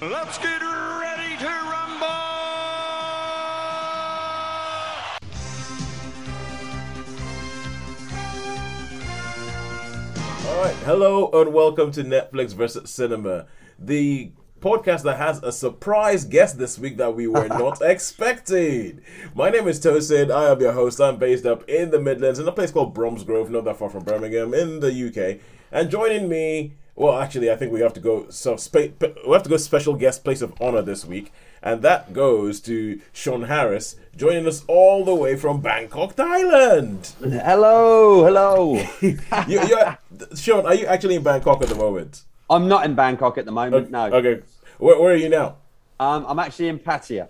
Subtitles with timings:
[0.00, 2.06] Let's get ready to rumble!
[10.46, 14.30] All right, hello and welcome to Netflix versus Cinema, the
[14.60, 19.00] podcast that has a surprise guest this week that we were not expecting.
[19.34, 20.30] My name is Tosin.
[20.30, 21.00] I am your host.
[21.00, 24.04] I'm based up in the Midlands in a place called Bromsgrove, not that far from
[24.04, 25.40] Birmingham, in the UK.
[25.72, 28.28] And joining me, well, actually, I think we have to go.
[28.28, 32.12] So spa- we have to go special guest place of honor this week, and that
[32.12, 37.14] goes to Sean Harris, joining us all the way from Bangkok, Thailand.
[37.20, 38.74] Hello, hello.
[39.00, 39.16] you,
[39.46, 39.98] you're,
[40.34, 42.22] Sean, are you actually in Bangkok at the moment?
[42.50, 43.92] I'm not in Bangkok at the moment.
[43.92, 44.06] No.
[44.06, 44.42] Okay.
[44.78, 45.56] Where, where are you now?
[46.00, 47.28] Um, I'm actually in Pattaya.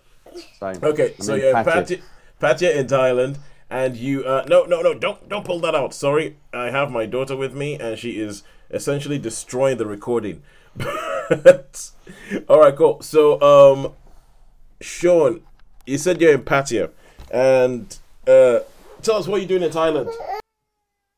[0.59, 1.65] So Okay, I'm so you're in Pattaya.
[1.85, 2.01] Pattaya,
[2.41, 3.37] Pattaya in Thailand,
[3.69, 5.93] and you uh no no no don't don't pull that out.
[5.93, 10.43] Sorry, I have my daughter with me, and she is essentially destroying the recording.
[12.49, 13.01] All right, cool.
[13.03, 13.93] So um,
[14.81, 15.43] Sean,
[15.87, 16.91] you said you're in Pattaya,
[17.31, 18.61] and uh,
[19.03, 20.13] tell us what you're doing in Thailand.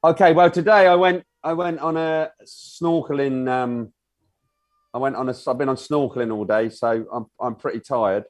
[0.02, 3.48] Okay, well today I went I went on a snorkeling.
[3.48, 3.92] Um,
[4.94, 5.34] I went on a.
[5.46, 8.24] I've been on snorkeling all day, so I'm I'm pretty tired.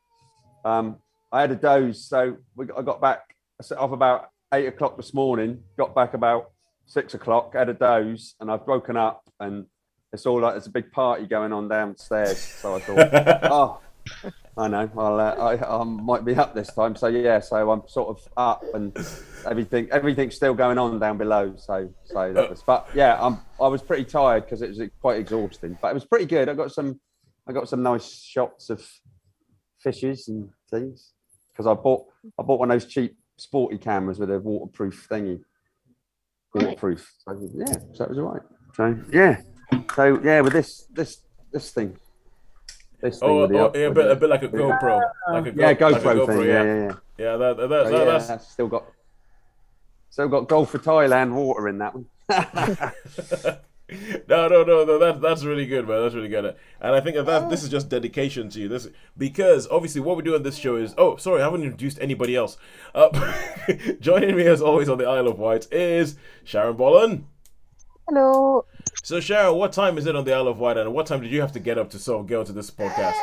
[0.64, 0.96] Um,
[1.32, 3.20] I had a doze, so we I got back.
[3.60, 5.62] I set off about eight o'clock this morning.
[5.76, 6.50] Got back about
[6.90, 7.54] six o'clock.
[7.54, 9.66] Had a doze, and I've broken up, and
[10.12, 12.38] it's all like there's a big party going on downstairs.
[12.38, 13.08] So I thought,
[13.50, 13.80] oh,
[14.58, 14.90] I know.
[14.98, 16.96] I'll, uh, I, I might be up this time.
[16.96, 18.96] So yeah, so I'm sort of up and
[19.46, 19.88] everything.
[19.90, 21.54] Everything's still going on down below.
[21.56, 22.62] So so that was.
[22.62, 23.38] But yeah, I'm.
[23.60, 25.78] I was pretty tired because it was quite exhausting.
[25.80, 26.48] But it was pretty good.
[26.48, 27.00] I got some.
[27.46, 28.84] I got some nice shots of
[29.78, 31.12] fishes and things
[31.52, 32.06] because I bought.
[32.38, 35.40] I bought one of those cheap sporty cameras with a waterproof thingy.
[36.54, 37.12] Waterproof.
[37.24, 37.66] So, yeah.
[37.94, 38.42] So that was all right.
[38.74, 39.40] So yeah.
[39.94, 41.18] So yeah, with this this
[41.52, 41.96] this thing.
[43.00, 45.00] This thing Oh, oh up- yeah, a bit, a bit like a GoPro,
[45.32, 46.40] like a Go- yeah, like a GoPro, thing.
[46.40, 46.94] Yeah, yeah, yeah.
[47.18, 47.36] yeah.
[47.36, 48.84] That, that, that, yeah, that's that's still got
[50.10, 52.06] still got Gulf for Thailand water in that one.
[54.28, 54.98] no, no, no, no.
[54.98, 56.02] That, that's really good, man.
[56.02, 56.56] That's really good.
[56.80, 58.68] And I think that, that this is just dedication to you.
[58.68, 60.94] This because obviously what we do on this show is.
[60.96, 62.56] Oh, sorry, I haven't introduced anybody else.
[62.94, 63.10] Uh,
[64.00, 67.24] joining me as always on the Isle of Wight is Sharon Bollen.
[68.08, 68.64] Hello.
[69.02, 71.30] So Sharon, what time is it on the Isle of Wight, and what time did
[71.30, 73.14] you have to get up to sort of get onto this podcast?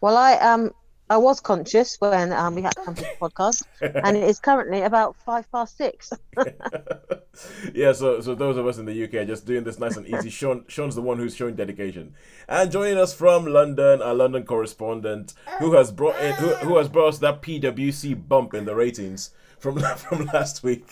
[0.00, 0.72] Well, I um
[1.10, 4.38] I was conscious when um we had to come to the podcast, and it is
[4.38, 6.12] currently about five past six.
[7.74, 10.06] yeah, so so those of us in the UK are just doing this nice and
[10.06, 10.30] easy.
[10.30, 12.14] Sean Sean's the one who's showing dedication.
[12.48, 16.88] And joining us from London, our London correspondent, who has brought in who, who has
[16.88, 20.86] brought us that PWC bump in the ratings from from last week.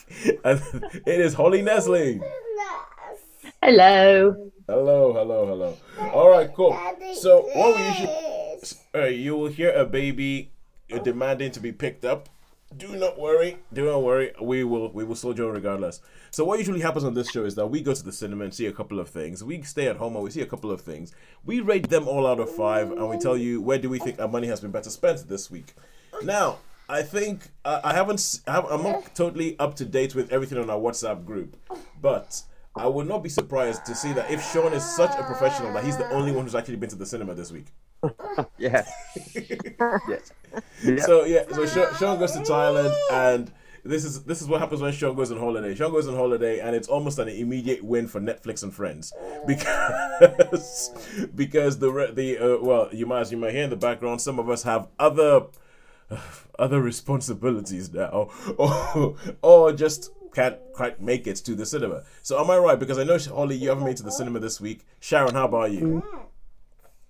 [0.45, 0.61] And
[1.07, 2.29] it is Holly Nesling.
[3.63, 4.51] Hello.
[4.67, 5.77] Hello, hello, hello.
[6.13, 6.77] All right, cool.
[7.15, 8.38] So what we usually
[8.95, 10.51] uh, you will hear a baby
[11.03, 12.29] demanding to be picked up.
[12.77, 13.59] Do not worry.
[13.73, 14.33] Do not worry.
[14.41, 16.01] We will we will soldier regardless.
[16.31, 18.53] So what usually happens on this show is that we go to the cinema and
[18.53, 19.43] see a couple of things.
[19.43, 21.15] We stay at home and we see a couple of things.
[21.47, 24.21] We rate them all out of five and we tell you where do we think
[24.21, 25.75] our money has been better spent this week.
[26.23, 26.59] Now,
[26.91, 28.41] I think uh, I haven't.
[28.47, 31.57] I'm not totally up to date with everything on our WhatsApp group,
[32.01, 32.43] but
[32.77, 35.85] I would not be surprised to see that if Sean is such a professional that
[35.85, 37.67] he's the only one who's actually been to the cinema this week.
[38.59, 38.87] yeah.
[39.35, 40.33] yes.
[40.83, 41.03] Yeah.
[41.03, 43.51] So yeah, so Sean, Sean goes to Thailand, and
[43.85, 45.75] this is this is what happens when Sean goes on holiday.
[45.75, 49.13] Sean goes on holiday, and it's almost an immediate win for Netflix and Friends
[49.47, 50.91] because
[51.35, 54.39] because the the uh, well, you might as you might hear in the background, some
[54.39, 55.47] of us have other
[56.59, 62.05] other responsibilities now, or or just can't quite make it to the cinema.
[62.23, 62.79] So am I right?
[62.79, 64.87] Because I know Holly, you haven't made it to the cinema this week.
[65.01, 66.03] Sharon, how about you?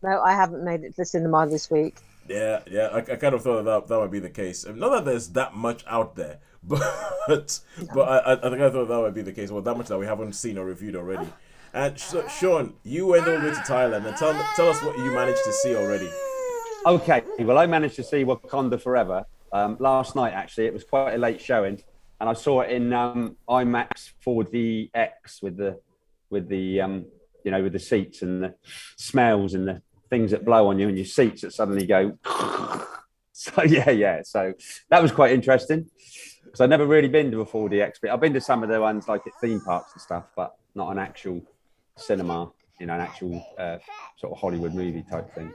[0.02, 1.96] no, I haven't made it to the cinema this week.
[2.26, 4.66] Yeah, yeah, I, I kind of thought that that might be the case.
[4.66, 7.60] Um, Not that there's that much out there, but
[7.94, 9.50] but I, I I think I thought that might be the case.
[9.50, 11.28] Well, that much that we haven't seen or reviewed already.
[11.74, 14.96] And so, Sean, you went all the way to Thailand, and tell tell us what
[14.98, 16.10] you managed to see already.
[16.86, 17.22] Okay.
[17.40, 20.32] Well, I managed to see Wakanda Forever um, last night.
[20.32, 21.82] Actually, it was quite a late showing,
[22.20, 25.80] and I saw it in um, IMAX 4DX with the
[26.30, 27.06] with the um,
[27.44, 28.54] you know with the seats and the
[28.96, 32.18] smells and the things that blow on you and your seats that suddenly go.
[33.40, 34.22] So yeah, yeah.
[34.24, 34.52] So
[34.90, 35.88] that was quite interesting
[36.44, 38.80] because I've never really been to a 4DX, but I've been to some of the
[38.80, 41.40] ones like at theme parks and stuff, but not an actual
[41.96, 42.50] cinema,
[42.80, 43.78] you know, an actual uh,
[44.16, 45.52] sort of Hollywood movie type thing.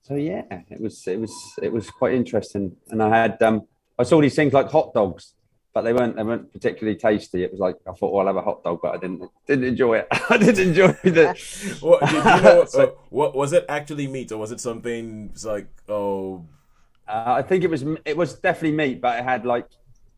[0.00, 3.66] So yeah, it was it was it was quite interesting, and I had um
[3.98, 5.34] I saw these things like hot dogs
[5.74, 7.44] but they weren't they weren't particularly tasty.
[7.44, 9.64] It was like I thought, well, I'll have a hot dog, but I didn't didn't
[9.64, 10.08] enjoy it.
[10.30, 11.78] I didn't enjoy the.
[11.80, 15.32] What, did you know, So- uh, what was it actually meat or was it something
[15.44, 16.44] like oh
[17.06, 19.68] Uh, I think it was it was definitely meat, but it had like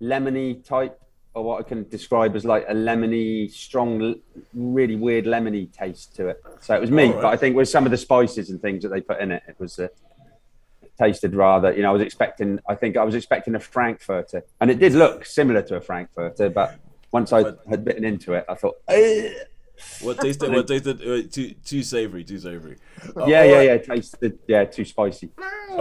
[0.01, 0.99] lemony type,
[1.35, 4.15] or what I can describe as like a lemony, strong,
[4.55, 6.43] really weird lemony taste to it.
[6.61, 7.23] So it was meat, Alright.
[7.23, 9.43] but I think with some of the spices and things that they put in it,
[9.47, 9.79] it was.
[9.79, 10.10] Uh, it
[11.01, 12.59] tasted rather, you know, I was expecting.
[12.69, 16.49] I think I was expecting a frankfurter, and it did look similar to a frankfurter,
[16.51, 16.79] but
[17.13, 19.33] once I had bitten into it, I thought, "Ugh."
[20.01, 22.77] what tasted what tasted uh, too too savory too savory
[23.17, 23.67] Uh, yeah, yeah, right.
[23.69, 25.31] yeah, tasted, yeah, too spicy.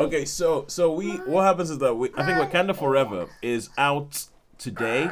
[0.06, 4.26] Okay, so so we what happens is that we I think Wakanda Forever is out
[4.58, 5.12] today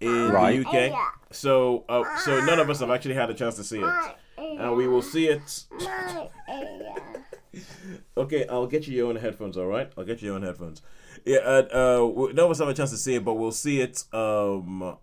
[0.00, 0.52] in Right.
[0.52, 0.92] the UK.
[1.32, 3.94] So uh, so none of us have actually had a chance to see it,
[4.40, 5.64] and we will see it.
[8.16, 9.56] Okay, I'll get you your own headphones.
[9.56, 10.82] All right, I'll get you your own headphones.
[11.24, 13.50] Yeah, uh, uh, we- none of us have a chance to see it, but we'll
[13.50, 14.96] see it um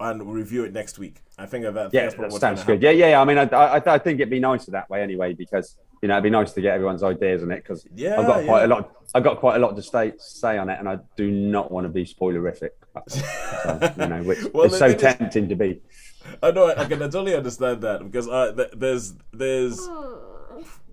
[0.00, 1.22] and review it next week.
[1.36, 2.82] I think that Yeah, that's that what's sounds gonna good.
[2.84, 3.20] Yeah, yeah.
[3.20, 6.14] I mean, I, I, I think it'd be nicer that way anyway, because you know
[6.14, 7.64] it'd be nice to get everyone's ideas on it.
[7.64, 8.66] Because Yeah, I've got quite yeah.
[8.66, 8.94] a lot.
[9.14, 11.84] I've got quite a lot to say say on it, and I do not want
[11.86, 12.70] to be spoilerific.
[13.08, 15.80] So, you know, which Well, is so thing is- tempting to be.
[16.42, 19.88] I know I can totally understand that because uh, th- there's there's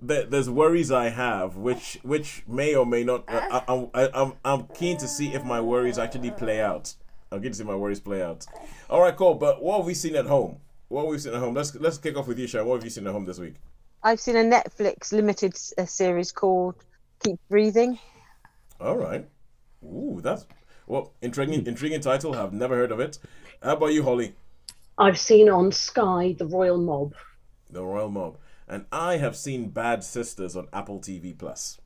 [0.01, 3.23] there, there's worries I have which which may or may not.
[3.27, 6.93] Uh, I, I'm I, I'm I'm keen to see if my worries actually play out.
[7.31, 8.45] I'm keen to see my worries play out.
[8.89, 9.35] All right, cool.
[9.35, 10.57] But what have we seen at home?
[10.87, 11.55] What have we seen at home?
[11.55, 12.67] Let's let's kick off with you, Sharon.
[12.67, 13.55] What have you seen at home this week?
[14.03, 16.75] I've seen a Netflix limited a series called
[17.23, 17.97] Keep Breathing.
[18.79, 19.27] All right.
[19.83, 20.45] Ooh, that's
[20.85, 21.65] well intriguing.
[21.65, 22.35] Intriguing title.
[22.35, 23.17] I've never heard of it.
[23.63, 24.35] How about you, Holly?
[24.97, 27.15] I've seen on Sky the Royal Mob.
[27.69, 28.37] The Royal Mob,
[28.67, 31.79] and I have seen Bad Sisters on Apple TV Plus.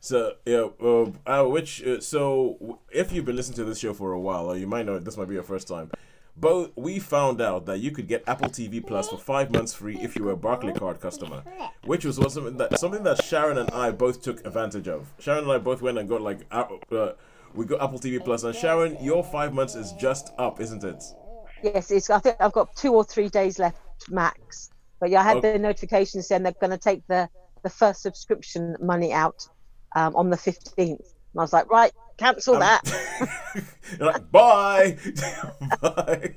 [0.00, 4.12] So yeah, uh, uh, which uh, so if you've been listening to this show for
[4.12, 5.90] a while, or you might know this might be your first time,
[6.36, 9.98] both we found out that you could get Apple TV Plus for five months free
[9.98, 11.44] if you were a Barclaycard customer,
[11.84, 15.12] which was something that something that Sharon and I both took advantage of.
[15.18, 17.12] Sharon and I both went and got like uh,
[17.54, 21.04] we got Apple TV Plus, and Sharon, your five months is just up, isn't it?
[21.62, 22.10] Yes, it's.
[22.10, 23.78] I think I've got two or three days left
[24.08, 24.70] max.
[25.00, 25.52] But yeah, I had Okay.
[25.52, 27.28] the notification saying they're going to take the
[27.62, 29.46] the first subscription money out
[29.96, 31.00] um, on the fifteenth.
[31.34, 32.82] And I was like, right, cancel that.
[33.98, 34.96] You're like, bye,
[35.82, 36.34] bye.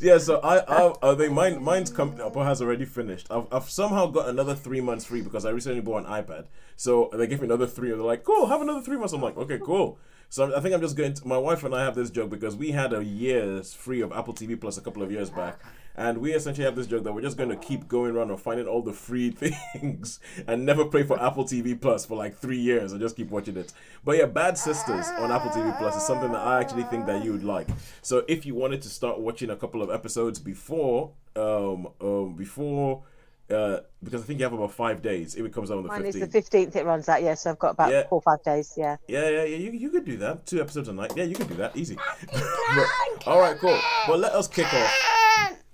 [0.00, 3.26] yeah, so I, I, I think mine, mine's coming up or has already finished.
[3.30, 6.46] I've, I've somehow got another three months free because I recently bought an iPad.
[6.76, 9.12] So they give me another three, and they're like, cool, have another three months.
[9.12, 9.98] I'm like, okay, cool.
[10.28, 11.26] So I'm- think I'm just going to.
[11.28, 14.34] My wife and I have this joke because we had a year's free of Apple
[14.34, 15.60] TV Plus a couple of years back,
[15.94, 18.40] and we essentially have this joke that we're just going to keep going around and
[18.40, 19.30] finding all the free
[19.72, 23.30] things and never pay for Apple TV Plus for like three years and just keep
[23.30, 23.72] watching it.
[24.04, 27.24] But yeah, Bad Sisters on Apple TV Plus is something that I actually think that
[27.24, 27.68] you would like.
[28.02, 33.02] So if you wanted to start watching a couple of episodes before, um, um, before.
[33.48, 35.36] Uh, because I think you have about five days.
[35.36, 36.32] It comes out on the Mine is the fifteenth.
[36.32, 36.76] fifteenth.
[36.76, 37.22] It runs out.
[37.22, 38.02] Yeah, so I've got about Yeah.
[38.08, 38.74] four or five days.
[38.76, 38.96] Yeah.
[39.06, 39.56] Yeah, yeah, yeah.
[39.56, 40.46] You, you could do that.
[40.46, 41.12] Two episodes a night.
[41.16, 41.76] Yeah, you could do that.
[41.76, 41.96] Easy.
[42.32, 43.78] But- all right, cool.
[44.08, 44.94] But let us kick off.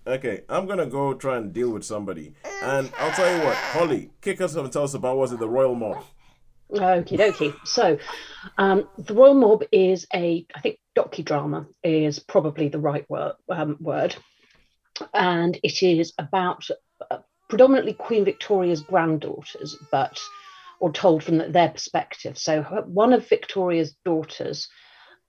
[0.07, 4.11] Okay, I'm gonna go try and deal with somebody, and I'll tell you what, Holly,
[4.21, 6.03] kick us off and tell us about was it the Royal Mob?
[6.73, 7.55] Okie dokie.
[7.65, 7.99] So,
[8.59, 13.77] um, the Royal Mob is a, I think, docudrama is probably the right word, um,
[13.81, 14.17] word,
[15.15, 16.67] and it is about
[17.11, 17.19] uh,
[17.53, 20.19] predominantly Queen Victoria's granddaughters, but
[20.81, 22.39] or told from their perspective.
[22.39, 24.71] So, one of Victoria's daughters,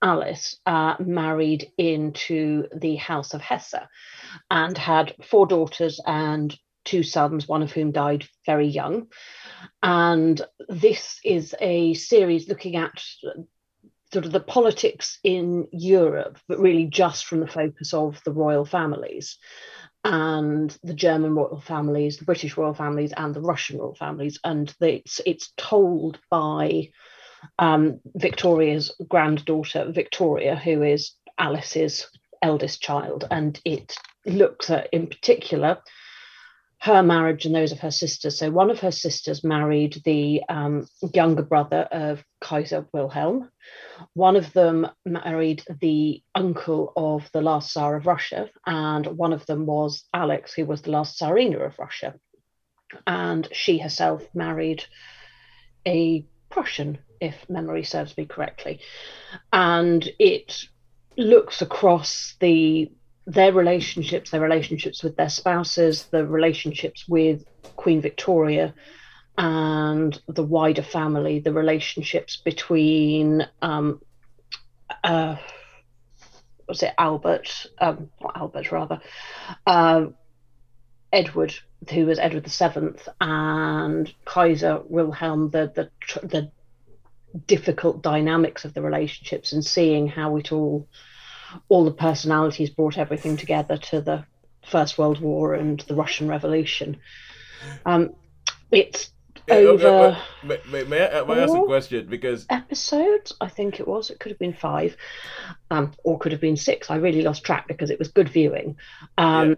[0.00, 3.74] Alice, uh, married into the House of Hesse,
[4.50, 9.08] and had four daughters and two sons, one of whom died very young.
[9.82, 13.04] And this is a series looking at
[14.14, 18.64] sort of the politics in Europe, but really just from the focus of the royal
[18.64, 19.36] families
[20.04, 24.38] and the German royal families, the British royal families, and the Russian royal families.
[24.44, 26.90] And the, it's, it's told by
[27.58, 32.06] um, Victoria's granddaughter, Victoria, who is Alice's
[32.42, 33.26] eldest child.
[33.30, 33.96] And it
[34.26, 35.78] looks at, in particular,
[36.84, 38.38] her marriage and those of her sisters.
[38.38, 43.48] So one of her sisters married the um, younger brother of Kaiser Wilhelm.
[44.12, 49.46] One of them married the uncle of the last Tsar of Russia, and one of
[49.46, 52.16] them was Alex, who was the last Tsarina of Russia.
[53.06, 54.84] And she herself married
[55.86, 58.80] a Prussian, if memory serves me correctly.
[59.54, 60.66] And it
[61.16, 62.92] looks across the
[63.26, 67.44] their relationships, their relationships with their spouses, the relationships with
[67.76, 68.74] Queen Victoria
[69.36, 74.00] and the wider family, the relationships between um,
[75.02, 75.36] uh,
[76.68, 79.00] was it Albert, um, not Albert rather,
[79.66, 80.14] um,
[81.12, 81.54] Edward,
[81.90, 86.50] who was Edward the Seventh, and Kaiser Wilhelm, the the the
[87.46, 90.88] difficult dynamics of the relationships, and seeing how it all,
[91.68, 94.24] all the personalities brought everything together to the
[94.66, 96.98] First World War and the Russian Revolution.
[97.84, 98.14] Um,
[98.70, 99.10] it's
[99.50, 100.16] over.
[100.42, 102.06] may, may, may, I, may I ask a question?
[102.06, 104.10] Because episodes, I think it was.
[104.10, 104.96] It could have been five,
[105.70, 106.90] um, or could have been six.
[106.90, 108.76] I really lost track because it was good viewing.
[109.18, 109.56] Um,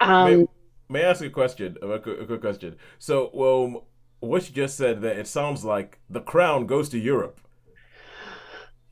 [0.00, 0.22] yeah.
[0.22, 0.46] um, may,
[0.88, 1.76] may, I ask a question?
[1.82, 2.76] A quick, a quick question.
[2.98, 3.86] So, well,
[4.20, 7.40] what you just said that it sounds like the crown goes to Europe.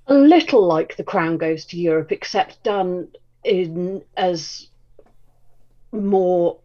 [0.08, 3.08] A little like the crown goes to Europe, except done
[3.44, 4.68] in as
[5.92, 6.58] more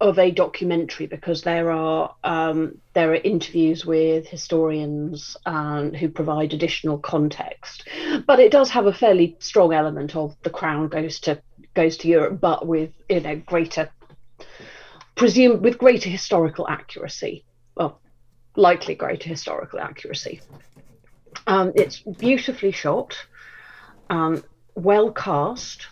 [0.00, 6.52] of a documentary because there are um, there are interviews with historians um, who provide
[6.52, 7.88] additional context,
[8.26, 11.40] but it does have a fairly strong element of the crown goes to
[11.74, 13.90] goes to Europe, but with you know greater
[15.14, 17.44] presume with greater historical accuracy.
[17.76, 18.00] Well,
[18.56, 20.40] likely greater historical accuracy.
[21.46, 23.16] Um, it's beautifully shot,
[24.10, 24.44] um,
[24.74, 25.86] well cast,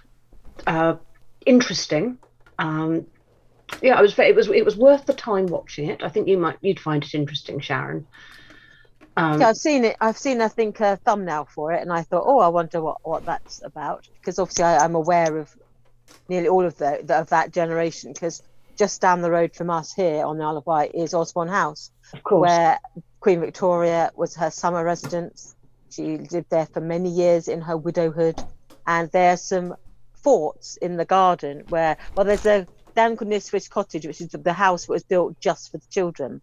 [0.67, 0.97] uh,
[1.45, 2.19] interesting.
[2.59, 3.07] Um,
[3.83, 6.03] yeah, it was it was it was worth the time watching it.
[6.03, 8.07] I think you might you'd find it interesting, Sharon.
[9.17, 9.97] Um, yeah, I've seen it.
[10.01, 12.99] I've seen I think a thumbnail for it, and I thought, oh, I wonder what
[13.03, 15.55] what that's about because obviously I, am aware of
[16.29, 18.43] nearly all of the, the of that generation because
[18.77, 21.91] just down the road from us here on the Isle of Wight is Osborne House,
[22.29, 22.79] where
[23.21, 25.55] Queen Victoria was her summer residence.
[25.91, 28.37] She lived there for many years in her widowhood,
[28.87, 29.75] and there's some
[30.23, 32.67] forts in the garden where well, there's a
[32.97, 36.41] Dan Swiss Cottage, which is the house that was built just for the children.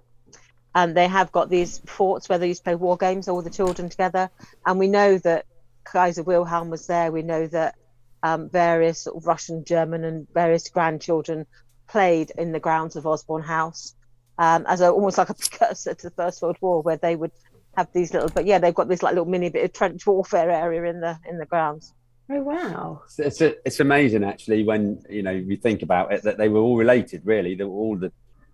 [0.76, 3.50] And they have got these forts where they used to play war games, all the
[3.50, 4.30] children together.
[4.66, 5.46] And we know that
[5.84, 7.12] Kaiser Wilhelm was there.
[7.12, 7.76] We know that
[8.24, 11.46] um, various Russian, German, and various grandchildren
[11.88, 13.96] played in the grounds of Osborne House
[14.38, 17.32] um, as a, almost like a precursor to the First World War, where they would
[17.76, 18.30] have these little.
[18.30, 21.18] But yeah, they've got this like little mini bit of trench warfare area in the
[21.28, 21.94] in the grounds.
[22.30, 23.02] Oh wow!
[23.06, 26.60] It's it's, it's amazing actually when you know you think about it that they were
[26.60, 27.22] all related.
[27.26, 28.12] Really, they were all the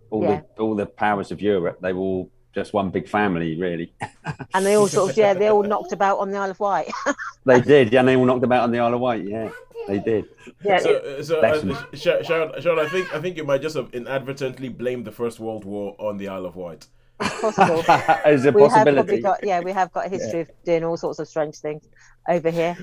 [0.10, 0.42] all yeah.
[0.56, 1.80] the all the powers of Europe.
[1.82, 3.94] They were all just one big family, really.
[4.54, 6.92] and they all sort of yeah, they all knocked about on the Isle of Wight.
[7.46, 8.04] they did, yeah.
[8.04, 9.50] They all knocked about on the Isle of Wight, yeah.
[9.88, 10.26] They did.
[10.64, 10.80] Yeah.
[10.80, 15.06] So, so uh, Sharon, Sharon, I think I think you might just have inadvertently blamed
[15.06, 16.88] the First World War on the Isle of Wight.
[17.20, 17.84] possible.
[17.90, 19.16] As a we possibility.
[19.16, 20.46] Have got, yeah, we have got a history yeah.
[20.46, 21.88] of doing all sorts of strange things
[22.28, 22.78] over here.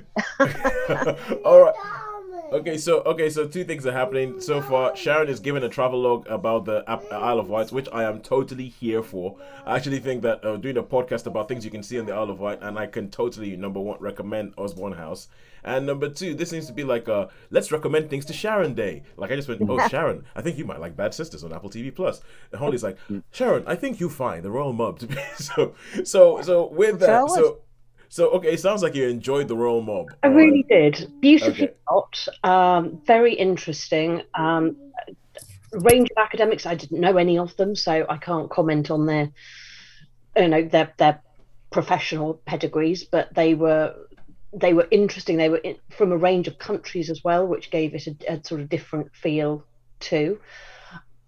[1.44, 1.74] all right.
[2.52, 4.94] Okay, so okay, so two things are happening so far.
[4.94, 8.68] Sharon is giving a travel log about the Isle of Wight, which I am totally
[8.68, 9.36] here for.
[9.64, 12.12] I actually think that uh, doing a podcast about things you can see on the
[12.12, 15.28] Isle of Wight, and I can totally number one recommend Osborne House,
[15.64, 19.02] and number two, this seems to be like a let's recommend things to Sharon Day.
[19.16, 21.68] Like I just went, oh Sharon, I think you might like Bad Sisters on Apple
[21.68, 22.20] TV Plus.
[22.52, 22.96] And Holly's like,
[23.32, 25.74] Sharon, I think you find the Royal Mob to be so
[26.04, 27.58] so so with that so.
[28.08, 30.12] So okay, it sounds like you enjoyed the Royal Mob.
[30.22, 31.12] I really did.
[31.20, 31.74] Beautifully okay.
[31.88, 34.22] shot, um, very interesting.
[34.34, 34.76] Um,
[35.72, 39.30] range of academics, I didn't know any of them, so I can't comment on their,
[40.36, 41.22] you know, their their
[41.70, 43.04] professional pedigrees.
[43.04, 43.94] But they were
[44.52, 45.36] they were interesting.
[45.36, 48.44] They were in, from a range of countries as well, which gave it a, a
[48.44, 49.64] sort of different feel
[50.00, 50.40] too.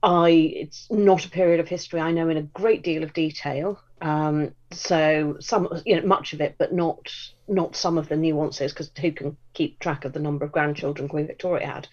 [0.02, 3.80] I it's not a period of history I know in a great deal of detail.
[4.00, 7.10] Um, so some, you know, much of it, but not
[7.48, 11.08] not some of the nuances, because who can keep track of the number of grandchildren
[11.08, 11.88] Queen Victoria had?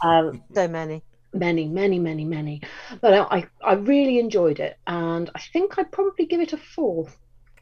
[0.00, 1.02] Um, so many,
[1.32, 2.62] many, many, many, many.
[3.00, 7.08] But I, I really enjoyed it, and I think I'd probably give it a four.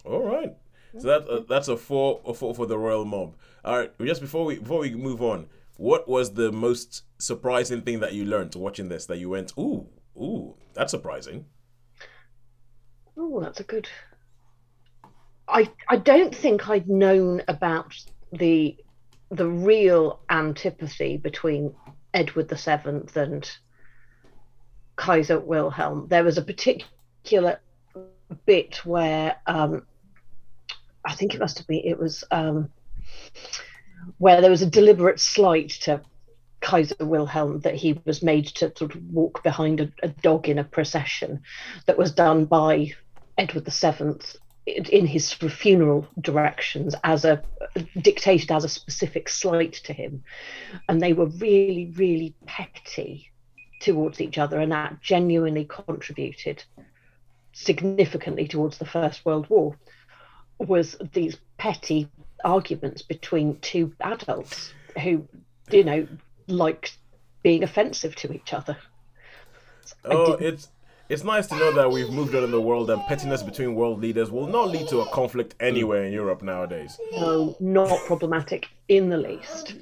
[0.05, 0.55] All right.
[0.99, 3.35] So that uh, that's a four, a four for the royal mob.
[3.65, 3.93] All right.
[4.01, 8.25] Just before we before we move on, what was the most surprising thing that you
[8.25, 9.07] learned watching this?
[9.07, 11.47] That you went, ooh, ooh, that's surprising.
[13.17, 13.89] Oh, that's a good.
[15.49, 17.95] I I don't think I'd known about
[18.33, 18.77] the
[19.31, 21.75] the real antipathy between
[22.15, 23.49] Edward the Seventh and
[24.97, 26.09] Kaiser Wilhelm.
[26.09, 27.61] There was a particular
[28.45, 29.87] bit where um,
[31.05, 32.71] I think it must have been it was um,
[34.19, 36.01] where there was a deliberate slight to
[36.61, 40.59] Kaiser Wilhelm that he was made to sort of walk behind a, a dog in
[40.59, 41.43] a procession
[41.87, 42.93] that was done by
[43.39, 44.21] Edward VII
[44.67, 47.43] in his funeral directions as a
[48.01, 50.25] dictated as a specific slight to him.
[50.89, 53.31] And they were really really petty
[53.81, 56.65] towards each other and that genuinely contributed
[57.53, 59.79] significantly towards the first world war
[60.59, 62.09] was these petty
[62.45, 65.27] arguments between two adults who,
[65.71, 66.07] you know,
[66.47, 66.93] like
[67.43, 68.77] being offensive to each other.
[70.05, 70.69] Oh, it's
[71.09, 74.01] it's nice to know that we've moved on in the world and pettiness between world
[74.01, 76.99] leaders will not lead to a conflict anywhere in Europe nowadays.
[77.13, 79.77] No, not problematic in the least.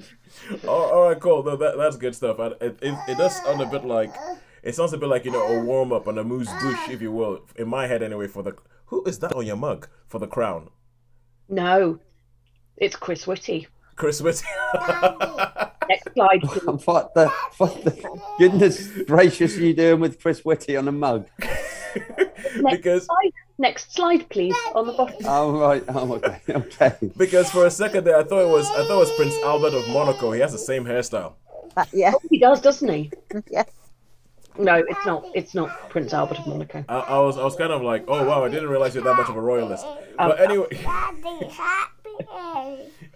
[0.64, 1.42] Oh, all right, cool.
[1.42, 2.38] No, that, that's good stuff.
[2.38, 4.14] And It, it, it does sound a bit like
[4.62, 7.00] it sounds a bit like you know a warm up and a moose bush, if
[7.00, 8.26] you will, in my head anyway.
[8.26, 8.54] For the
[8.86, 10.68] who is that on your mug for the crown?
[11.48, 12.00] No,
[12.76, 13.68] it's Chris Whitty.
[13.96, 14.44] Chris Whitty.
[15.88, 16.64] Next slide, please.
[16.86, 17.28] what the
[17.58, 21.26] what the goodness gracious are you doing with Chris Whitty on a mug?
[22.70, 23.32] because Slide.
[23.56, 25.16] Next slide, please, on the bottom.
[25.24, 25.84] Oh right.
[25.88, 26.40] Oh okay.
[26.50, 26.92] Okay.
[27.16, 29.74] because for a second there I thought it was I thought it was Prince Albert
[29.74, 30.32] of Monaco.
[30.32, 31.34] He has the same hairstyle.
[31.76, 33.10] Uh, yeah, He does, doesn't he?
[33.50, 33.64] yeah.
[34.58, 35.24] No, it's not.
[35.34, 36.84] It's not Prince Albert of Monaco.
[36.88, 39.16] I, I was I was kind of like, oh wow, I didn't realize you're that
[39.16, 39.84] much of a royalist.
[40.16, 40.66] But anyway,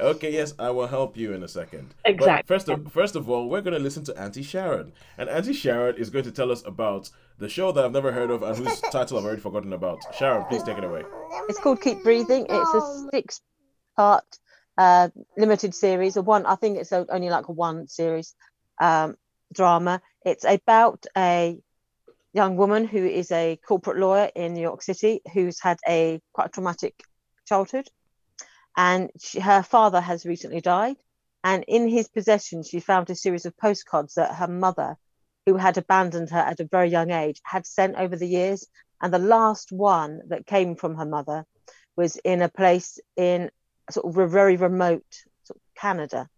[0.00, 1.94] okay, yes, I will help you in a second.
[2.04, 2.46] But Exactly.
[2.46, 5.96] first of first of all, we're going to listen to Auntie Sharon, and Auntie Sharon
[5.96, 8.80] is going to tell us about the show that I've never heard of and whose
[8.92, 10.02] title I've already forgotten about.
[10.14, 11.04] Sharon, please take it away.
[11.48, 12.46] It's called Keep Breathing.
[12.48, 14.24] It's a six-part
[14.76, 16.16] uh, limited series.
[16.16, 18.34] A one, I think it's a, only like a one series
[18.80, 19.16] um,
[19.52, 20.00] drama.
[20.24, 21.58] It's about a
[22.32, 26.52] young woman who is a corporate lawyer in New York City who's had a quite
[26.52, 26.94] traumatic
[27.46, 27.88] childhood,
[28.78, 30.96] and she, her father has recently died.
[31.42, 34.96] And in his possession, she found a series of postcards that her mother,
[35.46, 38.68] who had abandoned her at a very young age, had sent over the years.
[39.02, 41.44] And the last one that came from her mother
[41.96, 43.50] was in a place in
[43.90, 46.28] sort of a very remote sort of Canada,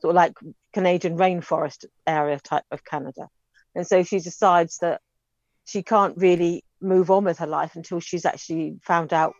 [0.00, 0.34] sort of like
[0.72, 3.28] Canadian rainforest area type of Canada.
[3.76, 5.00] And so she decides that
[5.64, 9.34] she can't really move on with her life until she's actually found out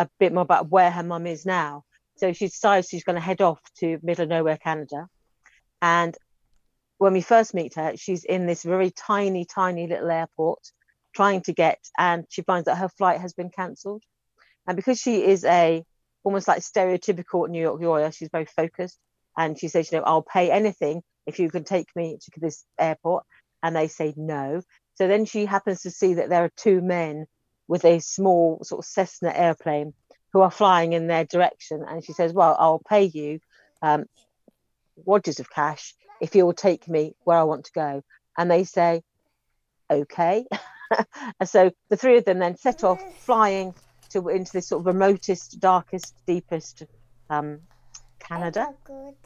[0.00, 1.84] a bit more about where her mum is now.
[2.16, 5.08] So she decides she's going to head off to middle of nowhere Canada.
[5.82, 6.16] And
[6.96, 10.60] when we first meet her, she's in this very tiny, tiny little airport
[11.14, 14.02] trying to get, and she finds that her flight has been cancelled.
[14.66, 15.84] And because she is a
[16.24, 18.98] almost like stereotypical New York lawyer, she's very focused.
[19.36, 22.64] And she says, you know, I'll pay anything if you can take me to this
[22.78, 23.24] airport.
[23.62, 24.62] And they say no.
[24.94, 27.26] So then she happens to see that there are two men
[27.68, 29.94] with a small sort of Cessna airplane
[30.32, 31.84] who are flying in their direction.
[31.86, 33.40] And she says, well, I'll pay you
[33.82, 34.04] um,
[35.06, 38.02] wadges of cash if you'll take me where I want to go.
[38.36, 39.02] And they say,
[39.90, 40.46] okay.
[41.40, 43.74] and so the three of them then set off flying
[44.10, 46.84] to into this sort of remotest, darkest, deepest
[47.28, 47.60] um,
[48.18, 48.74] Canada.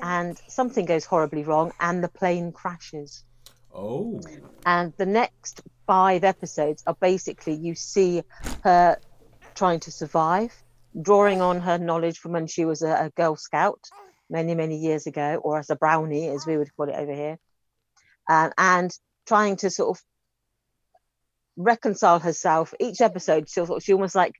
[0.00, 3.24] And something goes horribly wrong and the plane crashes.
[3.74, 4.20] Oh,
[4.64, 8.22] And the next five episodes are basically you see
[8.62, 8.98] her
[9.54, 10.63] trying to survive,
[11.00, 13.80] drawing on her knowledge from when she was a, a Girl Scout
[14.30, 17.38] many, many years ago, or as a brownie, as we would call it over here,
[18.28, 18.90] um, and
[19.26, 20.02] trying to sort of
[21.56, 22.74] reconcile herself.
[22.80, 24.34] Each episode, she, she almost like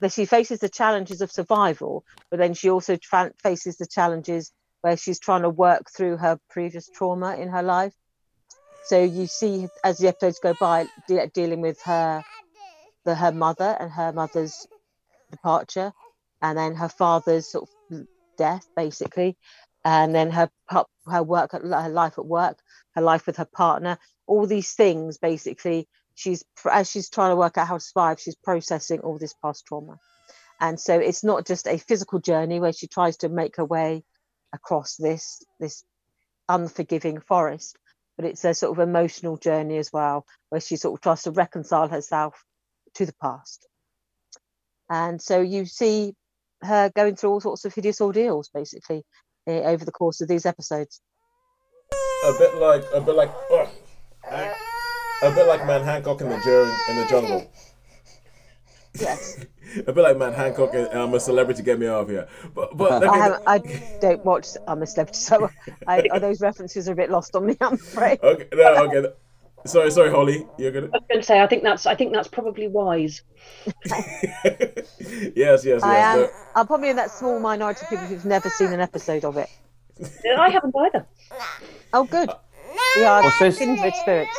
[0.00, 4.52] that she faces the challenges of survival, but then she also tra- faces the challenges
[4.80, 7.94] where she's trying to work through her previous trauma in her life.
[8.86, 12.22] So you see, as the episodes go by, de- dealing with her,
[13.04, 14.66] the her mother and her mother's
[15.34, 15.92] departure,
[16.42, 18.06] and then her father's sort of
[18.38, 19.36] death, basically,
[19.84, 20.50] and then her
[21.06, 22.58] her work, her life at work,
[22.94, 25.88] her life with her partner, all these things, basically.
[26.16, 29.66] She's as she's trying to work out how to survive, she's processing all this past
[29.66, 29.98] trauma,
[30.60, 34.04] and so it's not just a physical journey where she tries to make her way
[34.52, 35.84] across this this
[36.48, 37.76] unforgiving forest
[38.16, 41.30] but it's a sort of emotional journey as well, where she sort of tries to
[41.30, 42.44] reconcile herself
[42.94, 43.66] to the past.
[44.90, 46.14] And so you see
[46.62, 49.04] her going through all sorts of hideous ordeals, basically,
[49.46, 51.00] eh, over the course of these episodes.
[52.26, 53.68] a bit like a bit like ugh,
[55.22, 57.50] a bit like Matt Hancock in the journey in the jungle.
[58.98, 59.44] Yes,
[59.86, 61.62] A bit like Matt Hancock and I'm a celebrity.
[61.62, 62.28] Get me out of here.
[62.54, 63.42] But but I haven't.
[63.46, 63.58] I
[64.00, 64.48] don't watch.
[64.68, 65.50] I'm a celebrity, so
[65.86, 67.56] I, those references are a bit lost on me.
[67.60, 68.20] I'm afraid.
[68.22, 69.08] okay no okay.
[69.66, 70.86] Sorry sorry Holly, you're gonna.
[70.86, 73.22] I was going to say, I think that's, I think that's probably wise.
[73.74, 74.86] yes
[75.34, 75.82] yes yes.
[75.82, 76.18] I am.
[76.20, 76.28] no.
[76.54, 79.48] I'm probably in that small minority of people who've never seen an episode of it.
[80.38, 81.06] I haven't either.
[81.92, 82.28] Oh, good.
[82.96, 83.58] We are What's this?
[83.58, 84.36] kindred spirits.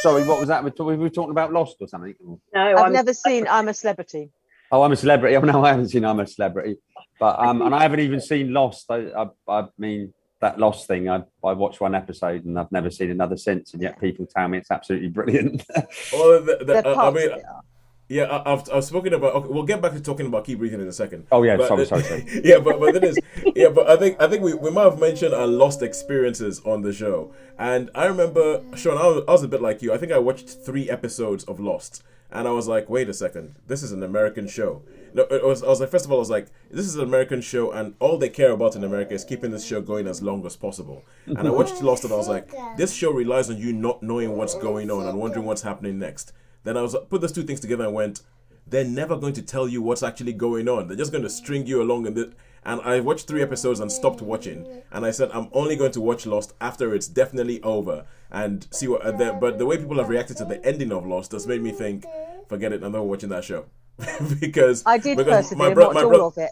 [0.00, 0.62] Sorry, what was that?
[0.62, 2.14] We were talking about Lost or something.
[2.54, 4.30] No, I've I'm never seen I'm a Celebrity.
[4.70, 5.36] Oh, I'm a celebrity.
[5.36, 6.76] Oh no, I haven't seen I'm a celebrity,
[7.20, 8.86] but um, and I haven't even seen Lost.
[8.90, 10.12] I, I, I mean
[10.46, 11.08] that Lost thing.
[11.08, 14.46] I, I watched one episode and I've never seen another since, and yet people tell
[14.48, 15.64] me it's absolutely brilliant.
[16.12, 17.60] Well, the, the, The uh, I mean, of it are.
[18.08, 19.34] Yeah, I, I've I've spoken about.
[19.34, 21.26] Okay, we'll get back to talking about keep breathing in a second.
[21.32, 22.40] Oh, yeah, But- sorry, sorry, sorry.
[22.44, 23.18] yeah, but but it is.
[23.56, 26.82] Yeah, but I think I think we, we might have mentioned our lost experiences on
[26.82, 28.96] the show, and I remember Sean.
[28.96, 29.92] I was, I was a bit like you.
[29.92, 33.56] I think I watched three episodes of Lost, and I was like, wait a second,
[33.66, 34.82] this is an American show.
[35.16, 35.62] No, it was.
[35.62, 37.94] I was like, first of all, I was like, this is an American show, and
[38.00, 41.06] all they care about in America is keeping this show going as long as possible.
[41.24, 44.36] And I watched Lost, and I was like, this show relies on you not knowing
[44.36, 46.34] what's going on and wondering what's happening next.
[46.64, 48.20] Then I was put those two things together and went,
[48.66, 50.88] they're never going to tell you what's actually going on.
[50.88, 52.06] They're just going to string you along.
[52.08, 54.82] And, and I watched three episodes and stopped watching.
[54.90, 58.88] And I said, I'm only going to watch Lost after it's definitely over and see
[58.88, 59.06] what.
[59.06, 61.70] Uh, but the way people have reacted to the ending of Lost has made me
[61.70, 62.04] think,
[62.48, 63.66] forget it, I'm not watching that show.
[64.40, 66.50] because I did because persevere, bro- watch all bro- of it.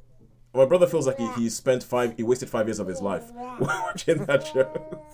[0.54, 3.24] my brother feels like he, he spent five, he wasted five years of his life
[3.60, 5.00] watching that show.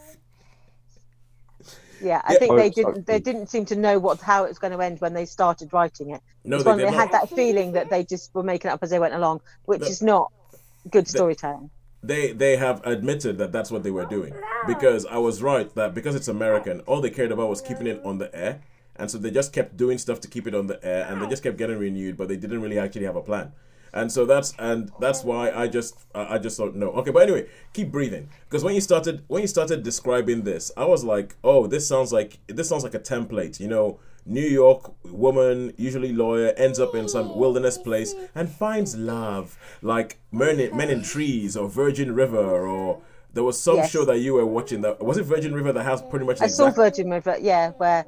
[2.03, 2.39] Yeah, I Yeah.
[2.39, 3.07] think Oh, they didn't.
[3.07, 5.71] They didn't seem to know what how it was going to end when they started
[5.73, 6.23] writing it.
[6.45, 8.83] No, It's they when they had that feeling that they just were making it up
[8.83, 9.87] as they went along, which No.
[9.87, 10.33] is not
[10.91, 11.69] good storytelling.
[12.03, 14.33] they they have admitted that that's what they were doing
[14.67, 18.01] because I was right that because it's American, all they cared about was keeping it
[18.03, 18.63] on the air,
[19.01, 21.27] and so they just kept doing stuff to keep it on the air, and they
[21.27, 23.53] just kept getting renewed, but they didn't really actually have a plan.
[23.93, 27.47] And so that's and that's why I just I just thought no okay but anyway
[27.73, 31.67] keep breathing because when you started when you started describing this I was like oh
[31.67, 36.51] this sounds like this sounds like a template you know New York woman usually lawyer
[36.57, 41.57] ends up in some wilderness place and finds love like men in, men in trees
[41.57, 43.91] or Virgin River or there was some Yes.
[43.91, 46.45] show that you were watching that was it Virgin River that has pretty much the
[46.45, 48.05] I saw Virgin River, yeah, where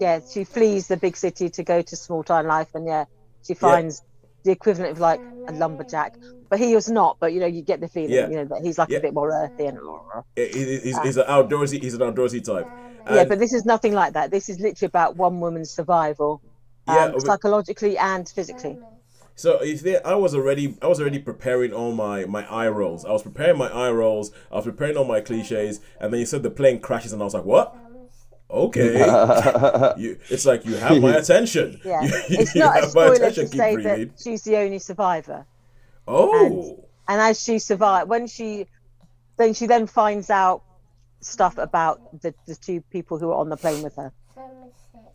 [0.00, 3.04] yeah she flees the big city to go to small town life, and yeah
[3.46, 4.02] she finds
[4.44, 6.16] the equivalent of like a lumberjack,
[6.50, 7.16] but he was not.
[7.20, 8.28] But you know you get the feeling, Yeah.
[8.28, 8.98] you know, that he's like Yeah.
[8.98, 9.78] a bit more earthy and.
[10.36, 12.66] He- he- he's, he's an outdoorsy he's an outdoorsy type
[13.10, 14.30] Yeah, but this is nothing like that.
[14.30, 16.40] This is literally about one woman's survival,
[16.88, 18.78] Yeah, um, but- psychologically and physically.
[19.36, 23.04] So if they, I was already, I was already preparing all my my eye rolls.
[23.04, 24.30] I was preparing my eye rolls.
[24.52, 27.24] I was preparing all my cliches, and then you said the plane crashes, and I
[27.24, 27.74] was like, "What?
[28.54, 28.98] Okay."
[29.98, 31.80] you, it's like you have my attention.
[31.84, 33.50] Yeah, You, it's you not a have my spoiler attention.
[33.50, 34.08] to say breathing.
[34.08, 35.44] that she's the only survivor.
[36.06, 38.66] Oh, and as she survived when she
[39.36, 40.62] then she then finds out
[41.20, 44.12] stuff about the, the two people who were on the plane with her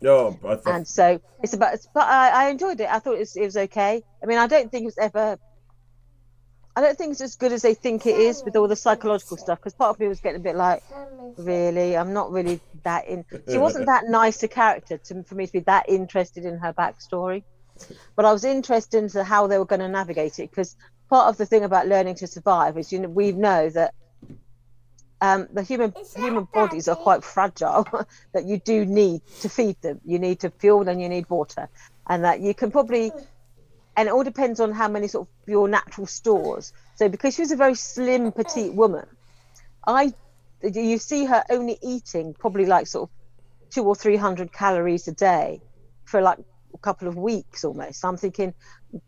[0.02, 3.20] no, I thought, and so it's about but I, I enjoyed it i thought it
[3.20, 5.38] was, it was okay i mean i don't think it was ever
[6.76, 9.36] i don't think it's as good as they think it is with all the psychological
[9.36, 10.82] stuff because part of me was getting a bit like
[11.36, 11.96] really?
[11.96, 15.52] I'm not really that in she wasn't that nice a character to, for me to
[15.52, 17.42] be that interested in her backstory.
[18.14, 20.76] But I was interested into how they were going to navigate it because
[21.08, 23.94] part of the thing about learning to survive is you know we know that
[25.22, 27.86] um, the human human bodies are quite fragile
[28.32, 30.00] that you do need to feed them.
[30.04, 31.68] You need to fuel and you need water
[32.08, 33.12] and that you can probably
[33.96, 37.42] and it all depends on how many sort of your natural stores so because she
[37.42, 39.06] was a very slim petite woman
[39.86, 40.12] I
[40.62, 45.12] you see her only eating probably like sort of two or three hundred calories a
[45.12, 45.60] day
[46.04, 46.38] for like
[46.74, 48.04] a couple of weeks almost.
[48.04, 48.54] I'm thinking,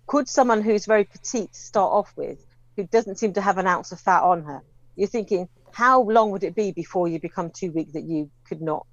[0.06, 2.44] could someone who's very petite start off with,
[2.76, 4.62] who doesn't seem to have an ounce of fat on her?
[4.96, 8.62] You're thinking, how long would it be before you become too weak that you could
[8.62, 8.86] not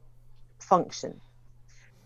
[0.60, 1.22] function?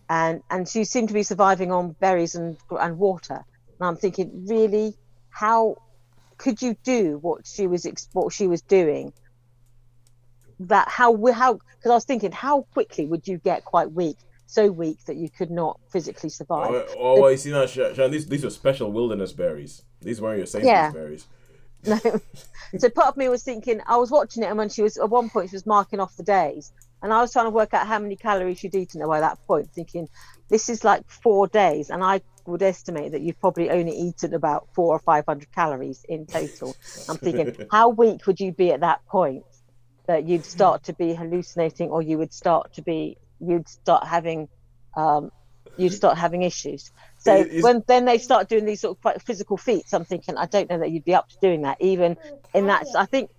[0.08, 3.44] And and she seemed to be surviving on berries and and water.
[3.80, 4.94] And I'm thinking, really,
[5.30, 5.76] how
[6.38, 9.12] could you do what she was what she was doing?
[10.60, 14.16] That how how because I was thinking, how quickly would you get quite weak?
[14.46, 16.70] so weak that you could not physically survive.
[16.70, 19.82] oh, oh, you see now, Sean, these these are special wilderness berries.
[20.00, 20.90] These weren't your Sainsbury's Yeah.
[20.92, 21.26] berries.
[21.86, 22.20] No.
[22.78, 25.10] so part of me was thinking, I was watching it, and when she was at
[25.10, 27.86] one point, she was marking off the days, and I was trying to work out
[27.86, 30.08] how many calories she'd eaten by that point, thinking
[30.48, 34.68] this is like four days, and I would estimate that you've probably only eaten about
[34.74, 36.76] four or five hundred calories in total.
[37.08, 39.44] I'm thinking, how weak would you be at that point
[40.06, 44.48] that you'd start to be hallucinating, or you would start to be, you'd start having,
[44.96, 45.30] um,
[45.76, 46.90] you'd start having issues.
[47.18, 50.36] So is- when then they start doing these sort of quite physical feats, I'm thinking
[50.36, 52.16] I don't know that you'd be up to doing that even
[52.52, 52.86] in that.
[52.94, 53.30] I think